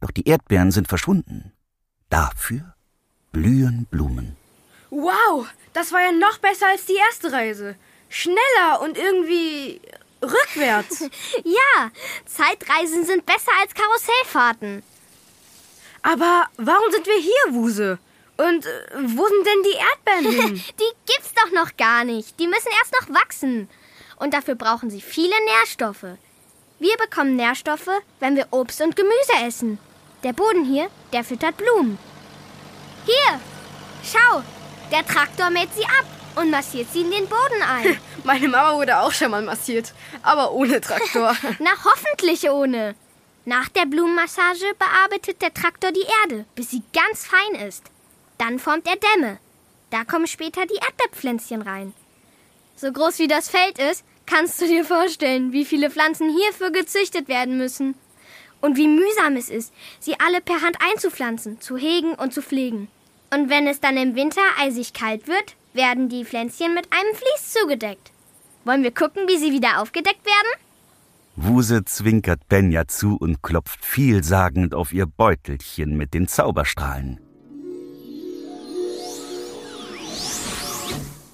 doch 0.00 0.10
die 0.10 0.26
Erdbeeren 0.28 0.72
sind 0.72 0.88
verschwunden. 0.88 1.52
Dafür 2.10 2.74
blühen 3.30 3.86
Blumen. 3.88 4.36
Wow, 4.90 5.46
das 5.72 5.92
war 5.92 6.00
ja 6.00 6.10
noch 6.10 6.38
besser 6.38 6.66
als 6.66 6.86
die 6.86 6.96
erste 6.96 7.30
Reise. 7.30 7.76
Schneller 8.08 8.80
und 8.82 8.98
irgendwie 8.98 9.80
rückwärts. 10.20 11.02
ja, 11.44 11.90
Zeitreisen 12.24 13.06
sind 13.06 13.24
besser 13.24 13.52
als 13.60 13.72
Karussellfahrten. 13.72 14.82
Aber 16.02 16.48
warum 16.56 16.90
sind 16.90 17.06
wir 17.06 17.20
hier, 17.20 17.54
Wuse? 17.54 18.00
Und 18.36 18.66
äh, 18.66 18.94
wo 18.94 19.28
sind 19.28 19.46
denn 19.46 19.62
die 19.62 19.78
Erdbeeren 19.78 20.42
hin? 20.56 20.64
die 20.80 21.12
gibt's 21.12 21.34
doch 21.34 21.52
noch 21.52 21.76
gar 21.76 22.02
nicht. 22.02 22.40
Die 22.40 22.48
müssen 22.48 22.72
erst 22.80 22.94
noch 23.00 23.14
wachsen. 23.14 23.68
Und 24.16 24.34
dafür 24.34 24.56
brauchen 24.56 24.90
sie 24.90 25.00
viele 25.00 25.36
Nährstoffe. 25.44 26.18
Wir 26.78 26.96
bekommen 26.98 27.36
Nährstoffe, 27.36 27.88
wenn 28.20 28.36
wir 28.36 28.48
Obst 28.50 28.82
und 28.82 28.96
Gemüse 28.96 29.46
essen. 29.46 29.78
Der 30.22 30.34
Boden 30.34 30.64
hier, 30.64 30.88
der 31.12 31.24
füttert 31.24 31.56
Blumen. 31.56 31.98
Hier, 33.06 33.40
schau, 34.04 34.42
der 34.90 35.06
Traktor 35.06 35.48
mäht 35.48 35.72
sie 35.74 35.84
ab 35.84 36.04
und 36.34 36.50
massiert 36.50 36.92
sie 36.92 37.00
in 37.00 37.10
den 37.10 37.28
Boden 37.28 37.62
ein. 37.66 37.98
Meine 38.24 38.48
Mama 38.48 38.74
wurde 38.74 38.98
auch 38.98 39.12
schon 39.12 39.30
mal 39.30 39.42
massiert, 39.42 39.94
aber 40.22 40.52
ohne 40.52 40.80
Traktor. 40.80 41.34
Na, 41.58 41.70
hoffentlich 41.84 42.50
ohne. 42.50 42.94
Nach 43.46 43.68
der 43.68 43.86
Blumenmassage 43.86 44.74
bearbeitet 44.78 45.40
der 45.40 45.54
Traktor 45.54 45.92
die 45.92 46.06
Erde, 46.24 46.44
bis 46.56 46.70
sie 46.70 46.82
ganz 46.92 47.24
fein 47.26 47.66
ist. 47.66 47.84
Dann 48.38 48.58
formt 48.58 48.86
er 48.86 48.96
Dämme. 48.96 49.38
Da 49.90 50.04
kommen 50.04 50.26
später 50.26 50.66
die 50.66 50.74
Erdbeerpflänzchen 50.74 51.62
rein. 51.62 51.94
So 52.74 52.92
groß 52.92 53.18
wie 53.20 53.28
das 53.28 53.48
Feld 53.48 53.78
ist, 53.78 54.04
kannst 54.26 54.60
du 54.60 54.66
dir 54.66 54.84
vorstellen, 54.84 55.52
wie 55.52 55.64
viele 55.64 55.90
Pflanzen 55.90 56.28
hierfür 56.28 56.70
gezüchtet 56.70 57.28
werden 57.28 57.56
müssen. 57.56 57.94
Und 58.60 58.76
wie 58.76 58.88
mühsam 58.88 59.36
es 59.36 59.48
ist, 59.48 59.72
sie 60.00 60.18
alle 60.18 60.40
per 60.40 60.60
Hand 60.62 60.76
einzupflanzen, 60.80 61.60
zu 61.60 61.76
hegen 61.76 62.14
und 62.14 62.32
zu 62.32 62.42
pflegen. 62.42 62.88
Und 63.32 63.50
wenn 63.50 63.66
es 63.66 63.80
dann 63.80 63.96
im 63.96 64.14
Winter 64.14 64.40
eisig 64.60 64.92
kalt 64.92 65.28
wird, 65.28 65.56
werden 65.72 66.08
die 66.08 66.24
Pflänzchen 66.24 66.74
mit 66.74 66.88
einem 66.92 67.14
Vlies 67.14 67.52
zugedeckt. 67.52 68.10
Wollen 68.64 68.82
wir 68.82 68.92
gucken, 68.92 69.28
wie 69.28 69.38
sie 69.38 69.52
wieder 69.52 69.80
aufgedeckt 69.80 70.24
werden? 70.24 70.62
Wuse 71.36 71.84
zwinkert 71.84 72.48
Benja 72.48 72.88
zu 72.88 73.16
und 73.16 73.42
klopft 73.42 73.84
vielsagend 73.84 74.74
auf 74.74 74.92
ihr 74.92 75.06
Beutelchen 75.06 75.96
mit 75.96 76.14
den 76.14 76.28
Zauberstrahlen. 76.28 77.20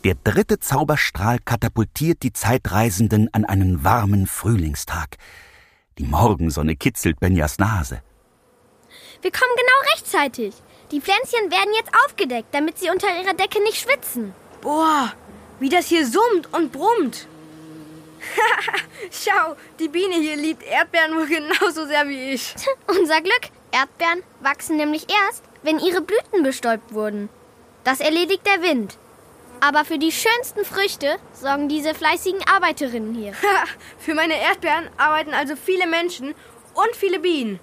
Der 0.04 0.16
dritte 0.16 0.58
Zauberstrahl 0.58 1.38
katapultiert 1.38 2.24
die 2.24 2.32
Zeitreisenden 2.32 3.32
an 3.32 3.44
einen 3.44 3.84
warmen 3.84 4.26
Frühlingstag. 4.26 5.16
Die 5.96 6.02
Morgensonne 6.02 6.74
kitzelt 6.74 7.20
Benjas 7.20 7.58
Nase. 7.58 8.02
Wir 9.20 9.30
kommen 9.30 9.52
genau 9.56 9.92
rechtzeitig. 9.92 10.54
Die 10.90 11.00
Pflänzchen 11.00 11.52
werden 11.52 11.72
jetzt 11.76 11.92
aufgedeckt, 12.04 12.48
damit 12.52 12.78
sie 12.78 12.90
unter 12.90 13.06
ihrer 13.16 13.34
Decke 13.34 13.62
nicht 13.62 13.78
schwitzen. 13.78 14.34
Boah, 14.60 15.12
wie 15.60 15.68
das 15.68 15.86
hier 15.86 16.04
summt 16.04 16.52
und 16.52 16.72
brummt. 16.72 17.28
Schau, 19.12 19.54
die 19.78 19.88
Biene 19.88 20.16
hier 20.16 20.36
liebt 20.36 20.64
Erdbeeren 20.64 21.14
wohl 21.14 21.28
genauso 21.28 21.86
sehr 21.86 22.08
wie 22.08 22.32
ich. 22.32 22.56
Unser 22.88 23.20
Glück. 23.20 23.50
Erdbeeren 23.70 24.24
wachsen 24.40 24.76
nämlich 24.76 25.06
erst, 25.08 25.44
wenn 25.62 25.78
ihre 25.78 26.00
Blüten 26.00 26.42
bestäubt 26.42 26.92
wurden. 26.92 27.28
Das 27.84 28.00
erledigt 28.00 28.44
der 28.46 28.62
Wind. 28.62 28.98
Aber 29.62 29.84
für 29.84 29.96
die 29.96 30.10
schönsten 30.10 30.64
Früchte 30.64 31.18
sorgen 31.32 31.68
diese 31.68 31.94
fleißigen 31.94 32.40
Arbeiterinnen 32.52 33.14
hier. 33.14 33.32
für 33.98 34.12
meine 34.12 34.34
Erdbeeren 34.34 34.88
arbeiten 34.96 35.32
also 35.34 35.54
viele 35.54 35.86
Menschen 35.86 36.34
und 36.74 36.96
viele 36.96 37.20
Bienen. 37.20 37.60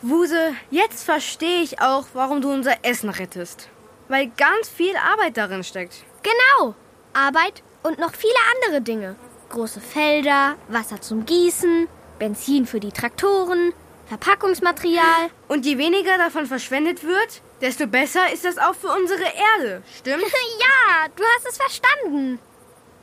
Wuse, 0.00 0.54
jetzt 0.70 1.04
verstehe 1.04 1.60
ich 1.60 1.82
auch, 1.82 2.06
warum 2.14 2.40
du 2.40 2.50
unser 2.50 2.72
Essen 2.86 3.10
rettest. 3.10 3.68
Weil 4.08 4.28
ganz 4.38 4.70
viel 4.70 4.94
Arbeit 4.96 5.36
darin 5.36 5.62
steckt. 5.62 6.04
Genau. 6.22 6.74
Arbeit 7.12 7.62
und 7.82 7.98
noch 7.98 8.14
viele 8.14 8.32
andere 8.56 8.80
Dinge. 8.80 9.16
Große 9.50 9.82
Felder, 9.82 10.56
Wasser 10.68 11.02
zum 11.02 11.26
Gießen, 11.26 11.86
Benzin 12.18 12.64
für 12.64 12.80
die 12.80 12.92
Traktoren, 12.92 13.74
Verpackungsmaterial. 14.06 15.28
Und 15.48 15.66
je 15.66 15.76
weniger 15.76 16.16
davon 16.16 16.46
verschwendet 16.46 17.04
wird, 17.04 17.42
desto 17.60 17.86
besser 17.86 18.32
ist 18.32 18.44
das 18.44 18.58
auch 18.58 18.74
für 18.74 18.88
unsere 18.88 19.24
Erde, 19.24 19.82
stimmt? 19.96 20.22
ja, 20.60 21.08
du 21.14 21.22
hast 21.36 21.48
es 21.48 21.56
verstanden. 21.56 22.38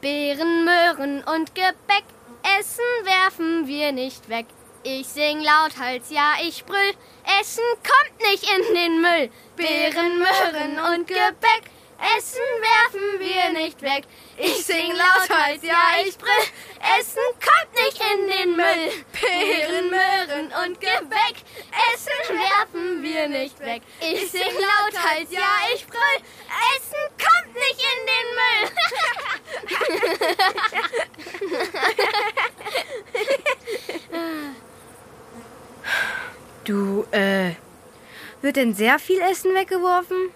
Beeren, 0.02 0.66
Möhren 0.66 1.24
und 1.24 1.56
Gebäck, 1.56 2.04
Essen 2.60 2.84
werfen 3.04 3.68
wir 3.68 3.92
nicht 3.92 4.30
weg. 4.30 4.46
Ich 4.84 5.08
sing 5.08 5.42
laut 5.42 5.80
Hals, 5.80 6.12
ja, 6.12 6.34
ich 6.44 6.64
brüll. 6.64 6.94
Essen 7.42 7.64
kommt 7.82 8.32
nicht 8.32 8.44
in 8.44 8.76
den 8.76 9.02
Müll. 9.02 9.30
Beeren, 9.56 10.20
Möhren 10.20 10.94
und 10.94 11.08
Gebäck, 11.08 11.72
Essen 12.18 12.42
werfen 12.62 13.20
wir 13.20 13.62
nicht 13.62 13.82
weg. 13.82 14.04
Ich 14.38 14.66
sing 14.66 14.92
lauthals, 14.92 15.62
ja, 15.62 15.96
ich 16.06 16.18
brüll. 16.18 16.30
Essen 17.00 17.24
kommt 17.40 17.74
nicht 17.74 18.02
in 18.14 18.28
den 18.28 18.56
Müll. 18.56 19.06
Beeren, 19.12 19.90
Möhren 19.90 20.52
und 20.64 20.80
Gebäck. 20.80 21.36
wir 23.16 23.28
nicht 23.30 23.60
weg. 23.60 23.82
Ich 24.00 24.32
sing 24.32 24.42
lauthals, 24.42 25.32
ja, 25.32 25.42
ich 25.74 25.86
brüll. 25.88 26.20
Essen 26.76 27.08
kommt 27.18 27.54
nicht 27.54 27.82
in 27.92 28.06
den 28.12 28.28
Müll. 28.40 28.70
Du, 36.66 37.06
äh, 37.12 37.52
wird 38.42 38.56
denn 38.56 38.74
sehr 38.74 38.98
viel 38.98 39.22
Essen 39.22 39.54
weggeworfen? 39.54 40.32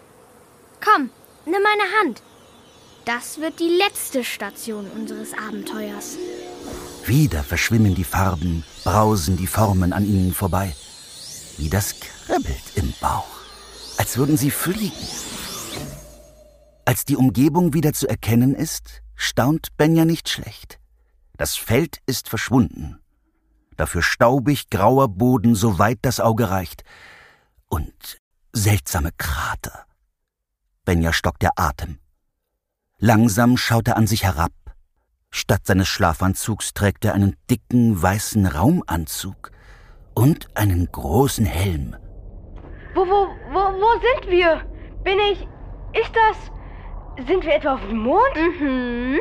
Komm, 0.79 1.09
nimm 1.49 1.63
meine 1.63 1.91
Hand. 1.99 2.23
Das 3.05 3.39
wird 3.39 3.59
die 3.59 3.77
letzte 3.77 4.23
Station 4.23 4.85
unseres 4.91 5.33
Abenteuers. 5.33 6.17
Wieder 7.05 7.43
verschwimmen 7.43 7.95
die 7.95 8.03
Farben, 8.03 8.63
brausen 8.83 9.35
die 9.35 9.47
Formen 9.47 9.93
an 9.93 10.05
ihnen 10.05 10.33
vorbei. 10.33 10.75
Wie 11.57 11.69
das 11.69 11.95
kribbelt 11.99 12.63
im 12.75 12.93
Bauch, 13.01 13.39
als 13.97 14.17
würden 14.17 14.37
sie 14.37 14.51
fliegen. 14.51 15.07
Als 16.85 17.05
die 17.05 17.17
Umgebung 17.17 17.73
wieder 17.73 17.93
zu 17.93 18.07
erkennen 18.07 18.53
ist, 18.53 19.01
staunt 19.15 19.75
Benja 19.77 20.05
nicht 20.05 20.29
schlecht. 20.29 20.79
Das 21.37 21.55
Feld 21.55 21.99
ist 22.05 22.29
verschwunden. 22.29 22.99
Dafür 23.75 24.01
staubig 24.01 24.69
grauer 24.69 25.07
Boden, 25.07 25.55
soweit 25.55 25.99
das 26.01 26.19
Auge 26.19 26.49
reicht. 26.49 26.83
Und 27.69 28.19
seltsame 28.53 29.11
Krater. 29.17 29.85
Benja 30.89 31.13
stockt 31.13 31.43
der 31.43 31.51
Atem. 31.55 31.99
Langsam 32.97 33.57
schaut 33.57 33.87
er 33.87 33.95
an 33.95 34.07
sich 34.07 34.23
herab. 34.23 34.51
Statt 35.29 35.67
seines 35.67 35.87
Schlafanzugs 35.87 36.73
trägt 36.73 37.05
er 37.05 37.13
einen 37.13 37.35
dicken 37.47 38.01
weißen 38.01 38.47
Raumanzug 38.47 39.51
und 40.15 40.47
einen 40.57 40.91
großen 40.91 41.45
Helm. 41.45 41.95
Wo, 42.95 43.01
wo, 43.01 43.27
wo, 43.51 43.59
wo 43.81 43.91
sind 44.01 44.31
wir? 44.31 44.65
Bin 45.03 45.19
ich. 45.31 45.47
Ist 45.93 46.11
das. 46.15 47.27
Sind 47.27 47.45
wir 47.45 47.53
etwa 47.53 47.75
auf 47.75 47.87
dem 47.87 47.99
Mond? 47.99 48.35
Mhm. 48.59 49.19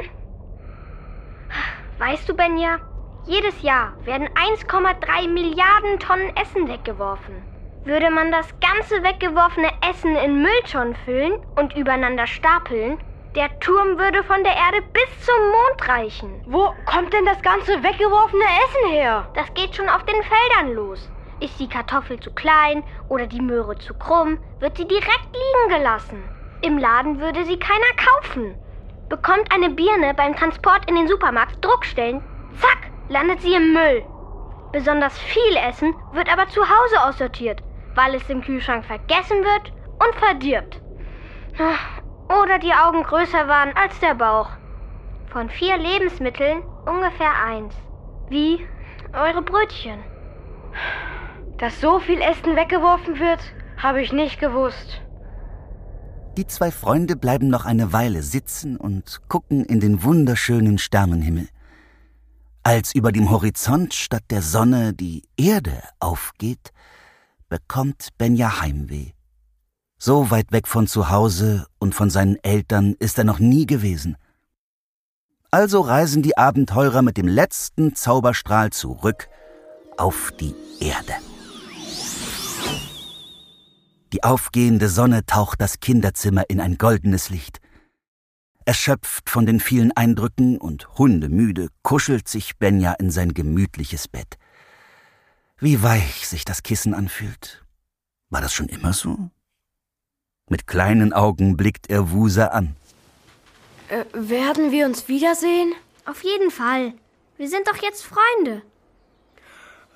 Weißt 1.98 2.26
du, 2.26 2.34
Benja, 2.34 2.78
jedes 3.26 3.60
Jahr 3.60 3.92
werden 4.06 4.28
1,3 4.28 5.28
Milliarden 5.28 5.98
Tonnen 5.98 6.34
Essen 6.34 6.66
weggeworfen. 6.66 7.57
Würde 7.84 8.10
man 8.10 8.30
das 8.32 8.48
ganze 8.60 9.02
weggeworfene 9.02 9.70
Essen 9.88 10.16
in 10.16 10.42
Mülltonnen 10.42 10.94
füllen 10.94 11.32
und 11.56 11.74
übereinander 11.74 12.26
stapeln, 12.26 12.98
der 13.34 13.58
Turm 13.60 13.98
würde 13.98 14.22
von 14.24 14.42
der 14.42 14.52
Erde 14.52 14.82
bis 14.92 15.24
zum 15.24 15.50
Mond 15.50 15.88
reichen. 15.88 16.42
Wo 16.46 16.72
kommt 16.86 17.12
denn 17.12 17.24
das 17.24 17.40
ganze 17.40 17.82
weggeworfene 17.82 18.44
Essen 18.44 18.92
her? 18.92 19.30
Das 19.34 19.54
geht 19.54 19.76
schon 19.76 19.88
auf 19.88 20.04
den 20.04 20.22
Feldern 20.22 20.74
los. 20.74 21.10
Ist 21.40 21.58
die 21.60 21.68
Kartoffel 21.68 22.18
zu 22.18 22.32
klein 22.32 22.82
oder 23.08 23.26
die 23.26 23.40
Möhre 23.40 23.78
zu 23.78 23.94
krumm, 23.94 24.38
wird 24.58 24.76
sie 24.76 24.88
direkt 24.88 25.28
liegen 25.32 25.78
gelassen. 25.78 26.22
Im 26.62 26.78
Laden 26.78 27.20
würde 27.20 27.44
sie 27.44 27.58
keiner 27.58 27.92
kaufen. 27.96 28.56
Bekommt 29.08 29.52
eine 29.52 29.70
Birne 29.70 30.14
beim 30.14 30.34
Transport 30.34 30.88
in 30.88 30.96
den 30.96 31.06
Supermarkt 31.06 31.64
Druckstellen, 31.64 32.20
zack, 32.60 32.90
landet 33.08 33.40
sie 33.40 33.54
im 33.54 33.72
Müll. 33.72 34.04
Besonders 34.72 35.16
viel 35.18 35.56
Essen 35.56 35.94
wird 36.12 36.30
aber 36.30 36.48
zu 36.48 36.60
Hause 36.60 37.04
aussortiert, 37.04 37.62
weil 37.98 38.14
es 38.14 38.30
im 38.30 38.42
Kühlschrank 38.42 38.84
vergessen 38.84 39.38
wird 39.42 39.72
und 39.98 40.14
verdirbt. 40.20 40.80
Oder 42.28 42.60
die 42.60 42.72
Augen 42.72 43.02
größer 43.02 43.48
waren 43.48 43.76
als 43.76 43.98
der 43.98 44.14
Bauch. 44.14 44.50
Von 45.32 45.50
vier 45.50 45.76
Lebensmitteln 45.76 46.62
ungefähr 46.86 47.32
eins. 47.44 47.74
Wie 48.28 48.64
eure 49.12 49.42
Brötchen. 49.42 49.98
Dass 51.58 51.80
so 51.80 51.98
viel 51.98 52.20
Essen 52.20 52.54
weggeworfen 52.54 53.18
wird, 53.18 53.40
habe 53.78 54.00
ich 54.00 54.12
nicht 54.12 54.38
gewusst. 54.38 55.02
Die 56.36 56.46
zwei 56.46 56.70
Freunde 56.70 57.16
bleiben 57.16 57.48
noch 57.48 57.64
eine 57.64 57.92
Weile 57.92 58.22
sitzen 58.22 58.76
und 58.76 59.22
gucken 59.28 59.64
in 59.64 59.80
den 59.80 60.04
wunderschönen 60.04 60.78
Sternenhimmel. 60.78 61.48
Als 62.62 62.94
über 62.94 63.10
dem 63.10 63.28
Horizont 63.30 63.92
statt 63.92 64.22
der 64.30 64.42
Sonne 64.42 64.94
die 64.94 65.24
Erde 65.36 65.82
aufgeht, 65.98 66.72
bekommt 67.48 68.08
Benja 68.18 68.60
Heimweh. 68.60 69.12
So 69.98 70.30
weit 70.30 70.52
weg 70.52 70.68
von 70.68 70.86
zu 70.86 71.10
Hause 71.10 71.66
und 71.78 71.94
von 71.94 72.10
seinen 72.10 72.36
Eltern 72.42 72.94
ist 72.98 73.18
er 73.18 73.24
noch 73.24 73.38
nie 73.38 73.66
gewesen. 73.66 74.16
Also 75.50 75.80
reisen 75.80 76.22
die 76.22 76.36
Abenteurer 76.36 77.02
mit 77.02 77.16
dem 77.16 77.26
letzten 77.26 77.94
Zauberstrahl 77.94 78.70
zurück 78.70 79.28
auf 79.96 80.32
die 80.38 80.54
Erde. 80.78 81.14
Die 84.12 84.24
aufgehende 84.24 84.88
Sonne 84.88 85.26
taucht 85.26 85.60
das 85.60 85.80
Kinderzimmer 85.80 86.48
in 86.48 86.60
ein 86.60 86.78
goldenes 86.78 87.28
Licht. 87.28 87.60
Erschöpft 88.64 89.28
von 89.30 89.46
den 89.46 89.60
vielen 89.60 89.92
Eindrücken 89.96 90.58
und 90.58 90.98
hundemüde 90.98 91.68
kuschelt 91.82 92.28
sich 92.28 92.58
Benja 92.58 92.92
in 92.92 93.10
sein 93.10 93.34
gemütliches 93.34 94.06
Bett. 94.08 94.36
Wie 95.60 95.82
weich 95.82 96.28
sich 96.28 96.44
das 96.44 96.62
Kissen 96.62 96.94
anfühlt. 96.94 97.64
War 98.30 98.40
das 98.40 98.54
schon 98.54 98.68
immer 98.68 98.92
so? 98.92 99.30
Mit 100.48 100.68
kleinen 100.68 101.12
Augen 101.12 101.56
blickt 101.56 101.90
er 101.90 102.12
Wusa 102.12 102.46
an. 102.46 102.76
Äh, 103.88 104.04
werden 104.12 104.70
wir 104.70 104.86
uns 104.86 105.08
wiedersehen? 105.08 105.72
Auf 106.04 106.22
jeden 106.22 106.52
Fall. 106.52 106.94
Wir 107.38 107.48
sind 107.48 107.66
doch 107.66 107.76
jetzt 107.82 108.04
Freunde. 108.04 108.62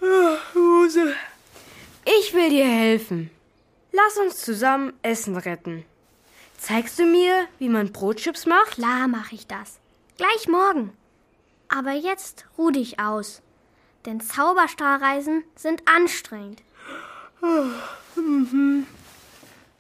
Ach, 0.01 0.55
Wuse. 0.55 1.15
Ich 2.05 2.35
will 2.35 2.51
dir 2.51 2.67
helfen. 2.67 3.31
Lass 3.93 4.17
uns 4.17 4.39
zusammen 4.39 4.93
Essen 5.03 5.37
retten. 5.37 5.85
Zeigst 6.59 6.99
du 6.99 7.05
mir, 7.05 7.47
wie 7.61 7.69
man 7.69 7.93
Brotchips 7.93 8.47
macht? 8.47 8.73
Klar 8.73 9.07
mache 9.07 9.37
ich 9.37 9.47
das. 9.47 9.79
Gleich 10.17 10.49
morgen. 10.49 10.93
Aber 11.69 11.93
jetzt 11.93 12.47
ruh 12.59 12.73
dich 12.73 12.99
aus. 12.99 13.43
Denn 14.07 14.21
Zauberstrahlreisen 14.21 15.45
sind 15.55 15.83
anstrengend. 15.87 16.63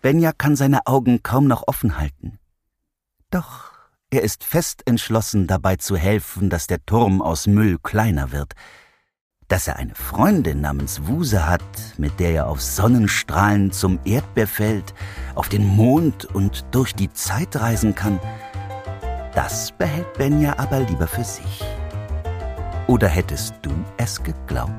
Benja 0.01 0.33
kann 0.33 0.57
seine 0.57 0.87
Augen 0.87 1.23
kaum 1.23 1.47
noch 1.47 1.67
offen 1.67 1.99
halten. 1.99 2.39
Doch 3.31 3.73
er 4.11 4.23
ist 4.23 4.45
fest 4.45 4.83
entschlossen, 4.87 5.47
dabei 5.47 5.77
zu 5.77 5.97
helfen, 5.97 6.51
dass 6.51 6.67
der 6.67 6.85
Turm 6.85 7.23
aus 7.23 7.47
Müll 7.47 7.79
kleiner 7.83 8.31
wird. 8.31 8.53
Dass 9.49 9.69
er 9.69 9.77
eine 9.77 9.95
Freundin 9.95 10.61
namens 10.61 11.07
Wuse 11.07 11.49
hat, 11.49 11.63
mit 11.97 12.21
der 12.21 12.33
er 12.33 12.47
auf 12.49 12.61
Sonnenstrahlen 12.61 13.73
zum 13.73 13.99
Erdbeerfeld, 14.05 14.93
auf 15.35 15.49
den 15.49 15.67
Mond 15.67 16.27
und 16.27 16.65
durch 16.73 16.95
die 16.95 17.13
Zeit 17.13 17.57
reisen 17.57 17.95
kann, 17.95 18.21
das 19.35 19.73
behält 19.73 20.13
Benja 20.15 20.59
aber 20.59 20.81
lieber 20.81 21.07
für 21.07 21.25
sich. 21.25 21.65
Oder 22.89 23.09
hättest 23.09 23.55
du 23.63 23.71
es 23.97 24.23
geglaubt? 24.23 24.71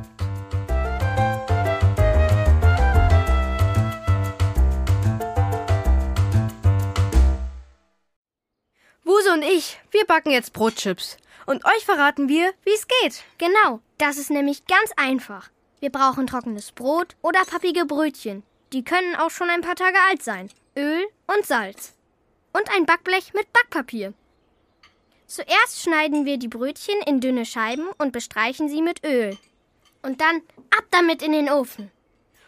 Wuse 9.04 9.34
und 9.34 9.42
ich, 9.44 9.80
wir 9.92 10.06
backen 10.06 10.32
jetzt 10.32 10.54
Brotchips. 10.54 11.18
Und 11.46 11.66
euch 11.66 11.86
verraten 11.86 12.30
wir, 12.30 12.54
wie 12.64 12.74
es 12.74 12.88
geht. 12.88 13.24
Genau, 13.38 13.80
das 13.98 14.18
ist 14.18 14.30
nämlich 14.30 14.66
ganz 14.66 14.92
einfach. 14.96 15.50
Wir 15.80 15.90
brauchen 15.90 16.28
trockenes 16.28 16.72
Brot 16.72 17.16
oder 17.22 17.44
pappige 17.46 17.86
Brötchen. 17.86 18.44
Die 18.72 18.84
können 18.84 19.16
auch 19.16 19.30
schon 19.30 19.50
ein 19.50 19.62
paar 19.62 19.76
Tage 19.76 19.98
alt 20.10 20.24
sein. 20.24 20.50
Öl 20.78 21.06
und 21.28 21.46
Salz. 21.46 21.94
Und 22.54 22.70
ein 22.76 22.86
Backblech 22.86 23.34
mit 23.34 23.52
Backpapier. 23.54 24.14
Zuerst 25.28 25.82
schneiden 25.82 26.26
wir 26.26 26.38
die 26.38 26.48
Brötchen 26.48 27.00
in 27.06 27.20
dünne 27.20 27.46
Scheiben 27.46 27.88
und 27.98 28.12
bestreichen 28.12 28.70
sie 28.70 28.82
mit 28.82 29.04
Öl. 29.06 29.38
Und 30.02 30.22
dann 30.22 30.38
ab 30.78 30.86
damit 30.92 31.22
in 31.22 31.32
den 31.32 31.50
Ofen. 31.50 31.92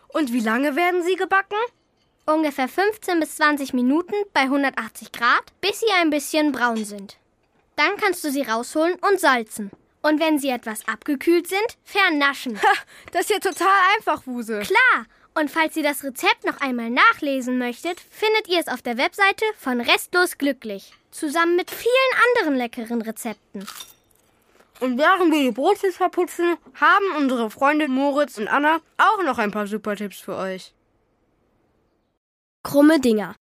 Und 0.09 0.31
wie 0.33 0.39
lange 0.39 0.75
werden 0.75 1.03
sie 1.03 1.15
gebacken? 1.15 1.57
Ungefähr 2.25 2.67
15 2.67 3.19
bis 3.19 3.35
20 3.35 3.73
Minuten 3.73 4.15
bei 4.33 4.41
180 4.41 5.11
Grad, 5.11 5.43
bis 5.61 5.79
sie 5.79 5.91
ein 5.99 6.09
bisschen 6.09 6.51
braun 6.51 6.83
sind. 6.83 7.17
Dann 7.75 7.97
kannst 7.97 8.23
du 8.23 8.31
sie 8.31 8.41
rausholen 8.41 8.95
und 8.95 9.19
salzen. 9.19 9.71
Und 10.01 10.19
wenn 10.19 10.39
sie 10.39 10.49
etwas 10.49 10.87
abgekühlt 10.87 11.47
sind, 11.47 11.77
vernaschen. 11.83 12.61
Ha, 12.61 12.73
das 13.11 13.23
ist 13.23 13.29
ja 13.31 13.39
total 13.39 13.67
einfach, 13.97 14.25
Wuse. 14.25 14.61
Klar. 14.61 15.05
Und 15.37 15.51
falls 15.51 15.75
ihr 15.75 15.83
das 15.83 16.03
Rezept 16.03 16.45
noch 16.45 16.61
einmal 16.61 16.89
nachlesen 16.89 17.57
möchtet, 17.57 17.99
findet 17.99 18.47
ihr 18.47 18.59
es 18.59 18.69
auf 18.69 18.81
der 18.81 18.97
Webseite 18.97 19.43
von 19.57 19.81
Restlos 19.81 20.37
Glücklich. 20.37 20.93
Zusammen 21.11 21.57
mit 21.57 21.69
vielen 21.69 21.91
anderen 22.29 22.55
leckeren 22.55 23.01
Rezepten. 23.01 23.67
Und 24.79 24.97
während 24.97 25.33
wir 25.33 25.43
die 25.43 25.51
Brotchips 25.51 25.97
verputzen, 25.97 26.55
haben 26.75 27.05
unsere 27.17 27.49
Freunde 27.49 27.89
Moritz 27.89 28.37
und 28.37 28.47
Anna 28.47 28.79
auch 28.97 29.23
noch 29.23 29.37
ein 29.37 29.51
paar 29.51 29.67
super 29.67 29.97
Tipps 29.97 30.19
für 30.19 30.35
euch. 30.37 30.73
Krumme 32.63 32.99
Dinger. 33.01 33.35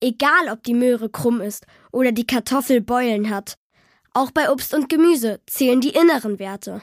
Egal, 0.00 0.48
ob 0.50 0.62
die 0.62 0.74
Möhre 0.74 1.08
krumm 1.08 1.40
ist 1.40 1.66
oder 1.90 2.12
die 2.12 2.26
Kartoffel 2.26 2.80
Beulen 2.80 3.30
hat. 3.30 3.56
Auch 4.12 4.30
bei 4.30 4.50
Obst 4.50 4.74
und 4.74 4.88
Gemüse 4.88 5.40
zählen 5.46 5.80
die 5.80 5.94
inneren 5.94 6.38
Werte. 6.38 6.82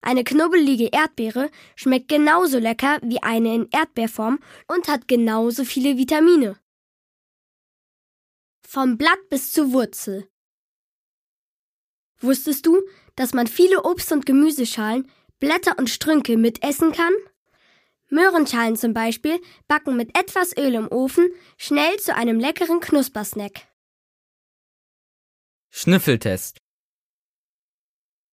Eine 0.00 0.24
knubbelige 0.24 0.88
Erdbeere 0.92 1.50
schmeckt 1.74 2.08
genauso 2.08 2.58
lecker 2.58 2.98
wie 3.02 3.22
eine 3.22 3.54
in 3.54 3.68
Erdbeerform 3.70 4.38
und 4.68 4.88
hat 4.88 5.08
genauso 5.08 5.64
viele 5.64 5.96
Vitamine. 5.96 6.58
Vom 8.66 8.96
Blatt 8.96 9.28
bis 9.28 9.52
zur 9.52 9.72
Wurzel. 9.72 10.28
Wusstest 12.20 12.66
du, 12.66 12.82
dass 13.16 13.32
man 13.32 13.46
viele 13.46 13.82
Obst- 13.84 14.12
und 14.12 14.26
Gemüseschalen, 14.26 15.10
Blätter 15.40 15.78
und 15.78 15.88
Strünke 15.88 16.36
mitessen 16.36 16.92
kann? 16.92 17.12
Möhrenschalen 18.10 18.76
zum 18.76 18.94
Beispiel 18.94 19.40
backen 19.66 19.96
mit 19.96 20.16
etwas 20.18 20.56
Öl 20.56 20.74
im 20.74 20.88
Ofen 20.88 21.28
schnell 21.56 21.96
zu 21.98 22.14
einem 22.14 22.40
leckeren 22.40 22.80
Knuspersnack. 22.80 23.68
Schnüffeltest. 25.70 26.60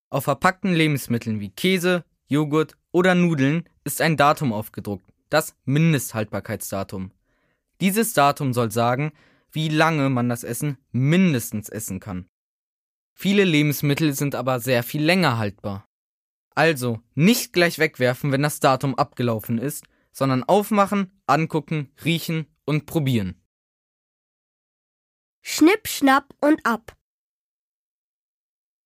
Auf 0.08 0.24
verpackten 0.24 0.72
Lebensmitteln 0.72 1.40
wie 1.40 1.50
Käse, 1.50 2.04
Joghurt 2.28 2.76
oder 2.92 3.14
Nudeln 3.14 3.68
ist 3.84 4.00
ein 4.00 4.16
Datum 4.16 4.52
aufgedruckt, 4.52 5.12
das 5.30 5.56
Mindesthaltbarkeitsdatum. 5.64 7.10
Dieses 7.80 8.12
Datum 8.12 8.52
soll 8.52 8.70
sagen, 8.70 9.12
wie 9.50 9.68
lange 9.68 10.08
man 10.08 10.28
das 10.28 10.44
Essen 10.44 10.78
mindestens 10.92 11.68
essen 11.68 11.98
kann. 11.98 12.28
Viele 13.14 13.44
Lebensmittel 13.44 14.12
sind 14.12 14.34
aber 14.34 14.60
sehr 14.60 14.82
viel 14.82 15.02
länger 15.02 15.38
haltbar. 15.38 15.86
Also 16.54 17.00
nicht 17.14 17.52
gleich 17.52 17.78
wegwerfen, 17.78 18.32
wenn 18.32 18.42
das 18.42 18.60
Datum 18.60 18.94
abgelaufen 18.94 19.58
ist, 19.58 19.84
sondern 20.12 20.44
aufmachen, 20.44 21.20
angucken, 21.26 21.90
riechen 22.04 22.46
und 22.64 22.86
probieren. 22.86 23.42
Schnipp, 25.42 25.88
schnapp 25.88 26.34
und 26.40 26.64
ab. 26.64 26.96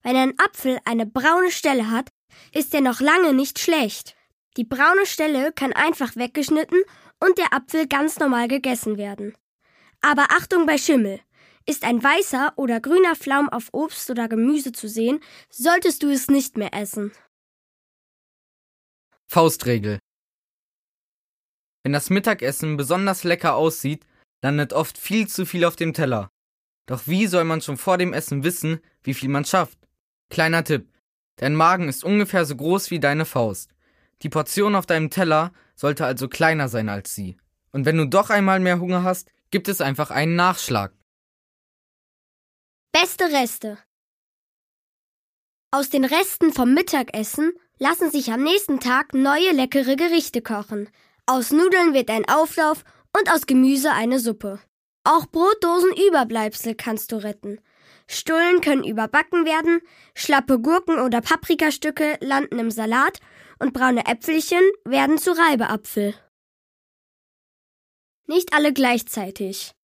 Wenn 0.02 0.16
ein 0.16 0.38
Apfel 0.38 0.78
eine 0.84 1.06
braune 1.06 1.50
Stelle 1.50 1.90
hat, 1.90 2.10
ist 2.52 2.74
er 2.74 2.80
noch 2.80 3.00
lange 3.00 3.34
nicht 3.34 3.58
schlecht. 3.58 4.16
Die 4.56 4.64
braune 4.64 5.06
Stelle 5.06 5.52
kann 5.52 5.72
einfach 5.72 6.16
weggeschnitten 6.16 6.82
und 7.20 7.38
der 7.38 7.52
Apfel 7.52 7.86
ganz 7.86 8.18
normal 8.18 8.48
gegessen 8.48 8.96
werden. 8.96 9.36
Aber 10.00 10.26
Achtung 10.30 10.66
bei 10.66 10.78
Schimmel. 10.78 11.20
Ist 11.66 11.84
ein 11.84 12.02
weißer 12.02 12.54
oder 12.56 12.80
grüner 12.80 13.14
Flaum 13.14 13.48
auf 13.50 13.68
Obst 13.72 14.08
oder 14.10 14.28
Gemüse 14.28 14.72
zu 14.72 14.88
sehen, 14.88 15.20
solltest 15.50 16.02
du 16.02 16.10
es 16.10 16.28
nicht 16.28 16.56
mehr 16.56 16.72
essen. 16.72 17.12
Faustregel. 19.28 19.98
Wenn 21.84 21.92
das 21.92 22.10
Mittagessen 22.10 22.76
besonders 22.76 23.24
lecker 23.24 23.54
aussieht, 23.54 24.04
landet 24.42 24.72
oft 24.72 24.98
viel 24.98 25.28
zu 25.28 25.46
viel 25.46 25.64
auf 25.64 25.76
dem 25.76 25.92
Teller. 25.92 26.30
Doch 26.86 27.06
wie 27.06 27.26
soll 27.26 27.44
man 27.44 27.60
schon 27.60 27.76
vor 27.76 27.98
dem 27.98 28.12
Essen 28.12 28.42
wissen, 28.42 28.80
wie 29.02 29.14
viel 29.14 29.28
man 29.28 29.44
schafft? 29.44 29.79
Kleiner 30.30 30.64
Tipp. 30.64 30.88
Dein 31.36 31.54
Magen 31.54 31.88
ist 31.88 32.04
ungefähr 32.04 32.44
so 32.44 32.56
groß 32.56 32.90
wie 32.90 33.00
deine 33.00 33.24
Faust. 33.24 33.70
Die 34.22 34.28
Portion 34.28 34.74
auf 34.74 34.86
deinem 34.86 35.10
Teller 35.10 35.52
sollte 35.74 36.06
also 36.06 36.28
kleiner 36.28 36.68
sein 36.68 36.88
als 36.88 37.14
sie. 37.14 37.36
Und 37.72 37.84
wenn 37.84 37.96
du 37.96 38.06
doch 38.06 38.30
einmal 38.30 38.60
mehr 38.60 38.80
Hunger 38.80 39.02
hast, 39.02 39.30
gibt 39.50 39.68
es 39.68 39.80
einfach 39.80 40.10
einen 40.10 40.36
Nachschlag. 40.36 40.92
Beste 42.92 43.24
Reste. 43.24 43.78
Aus 45.72 45.88
den 45.88 46.04
Resten 46.04 46.52
vom 46.52 46.74
Mittagessen 46.74 47.52
lassen 47.78 48.10
sich 48.10 48.32
am 48.32 48.42
nächsten 48.42 48.80
Tag 48.80 49.14
neue 49.14 49.52
leckere 49.52 49.96
Gerichte 49.96 50.42
kochen. 50.42 50.88
Aus 51.26 51.50
Nudeln 51.52 51.94
wird 51.94 52.10
ein 52.10 52.28
Auflauf 52.28 52.84
und 53.16 53.32
aus 53.32 53.46
Gemüse 53.46 53.92
eine 53.92 54.18
Suppe. 54.18 54.60
Auch 55.04 55.26
Brotdosenüberbleibsel 55.26 56.74
kannst 56.74 57.12
du 57.12 57.16
retten. 57.16 57.60
Stullen 58.12 58.60
können 58.60 58.82
überbacken 58.82 59.44
werden, 59.44 59.80
schlappe 60.16 60.58
Gurken 60.58 60.98
oder 60.98 61.20
Paprikastücke 61.20 62.18
landen 62.20 62.58
im 62.58 62.72
Salat 62.72 63.20
und 63.60 63.72
braune 63.72 64.04
Äpfelchen 64.06 64.62
werden 64.84 65.16
zu 65.16 65.30
Reibeapfel. 65.30 66.14
Nicht 68.26 68.52
alle 68.52 68.72
gleichzeitig. 68.72 69.76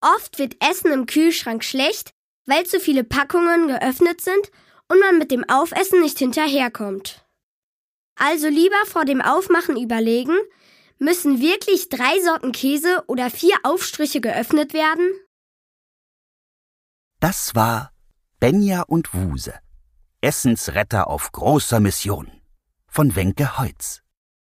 Oft 0.00 0.40
wird 0.40 0.56
Essen 0.58 0.90
im 0.90 1.06
Kühlschrank 1.06 1.62
schlecht, 1.62 2.10
weil 2.46 2.66
zu 2.66 2.80
viele 2.80 3.04
Packungen 3.04 3.68
geöffnet 3.68 4.20
sind 4.20 4.50
und 4.88 4.98
man 4.98 5.18
mit 5.18 5.30
dem 5.30 5.48
Aufessen 5.48 6.00
nicht 6.00 6.18
hinterherkommt. 6.18 7.24
Also 8.16 8.48
lieber 8.48 8.86
vor 8.86 9.04
dem 9.04 9.20
Aufmachen 9.22 9.80
überlegen, 9.80 10.36
müssen 10.98 11.40
wirklich 11.40 11.90
drei 11.90 12.20
Sorten 12.22 12.50
Käse 12.50 13.04
oder 13.06 13.30
vier 13.30 13.54
Aufstriche 13.62 14.20
geöffnet 14.20 14.72
werden? 14.72 15.12
Das 17.20 17.54
war 17.54 17.90
Benja 18.38 18.80
und 18.80 19.12
Wuse. 19.12 19.52
Essensretter 20.22 21.06
auf 21.06 21.32
großer 21.32 21.78
Mission. 21.78 22.30
Von 22.86 23.14
Wenke 23.14 23.58
Heutz. 23.58 24.00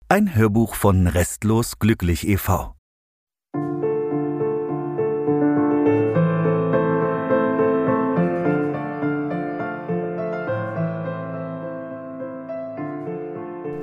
Ein 0.09 0.35
Hörbuch 0.35 0.75
von 0.75 1.07
Restlos 1.07 1.79
Glücklich 1.79 2.27
e.V. 2.27 2.75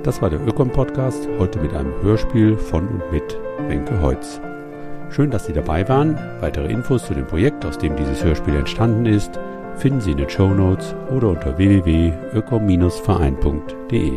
Das 0.03 0.21
war 0.21 0.29
der 0.29 0.39
Ökon-Podcast, 0.39 1.27
heute 1.37 1.59
mit 1.59 1.73
einem 1.73 2.01
Hörspiel 2.01 2.57
von 2.57 2.87
und 2.87 3.11
mit 3.11 3.37
Wenke 3.67 4.01
Heutz. 4.01 4.39
Schön, 5.09 5.31
dass 5.31 5.45
Sie 5.45 5.53
dabei 5.53 5.87
waren. 5.87 6.17
Weitere 6.41 6.69
Infos 6.71 7.05
zu 7.05 7.13
dem 7.13 7.25
Projekt, 7.25 7.65
aus 7.65 7.77
dem 7.77 7.95
dieses 7.95 8.21
Hörspiel 8.23 8.55
entstanden 8.55 9.05
ist, 9.05 9.39
finden 9.77 10.01
Sie 10.01 10.11
in 10.11 10.17
den 10.17 10.29
Show 10.29 10.49
Notes 10.49 10.93
oder 11.15 11.29
unter 11.29 11.57
www.ökom-verein.de. 11.57 14.11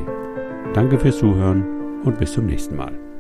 Danke 0.75 0.99
fürs 0.99 1.19
Zuhören 1.19 1.65
und 2.05 2.19
bis 2.19 2.33
zum 2.33 2.47
nächsten 2.47 2.75
Mal. 2.77 3.08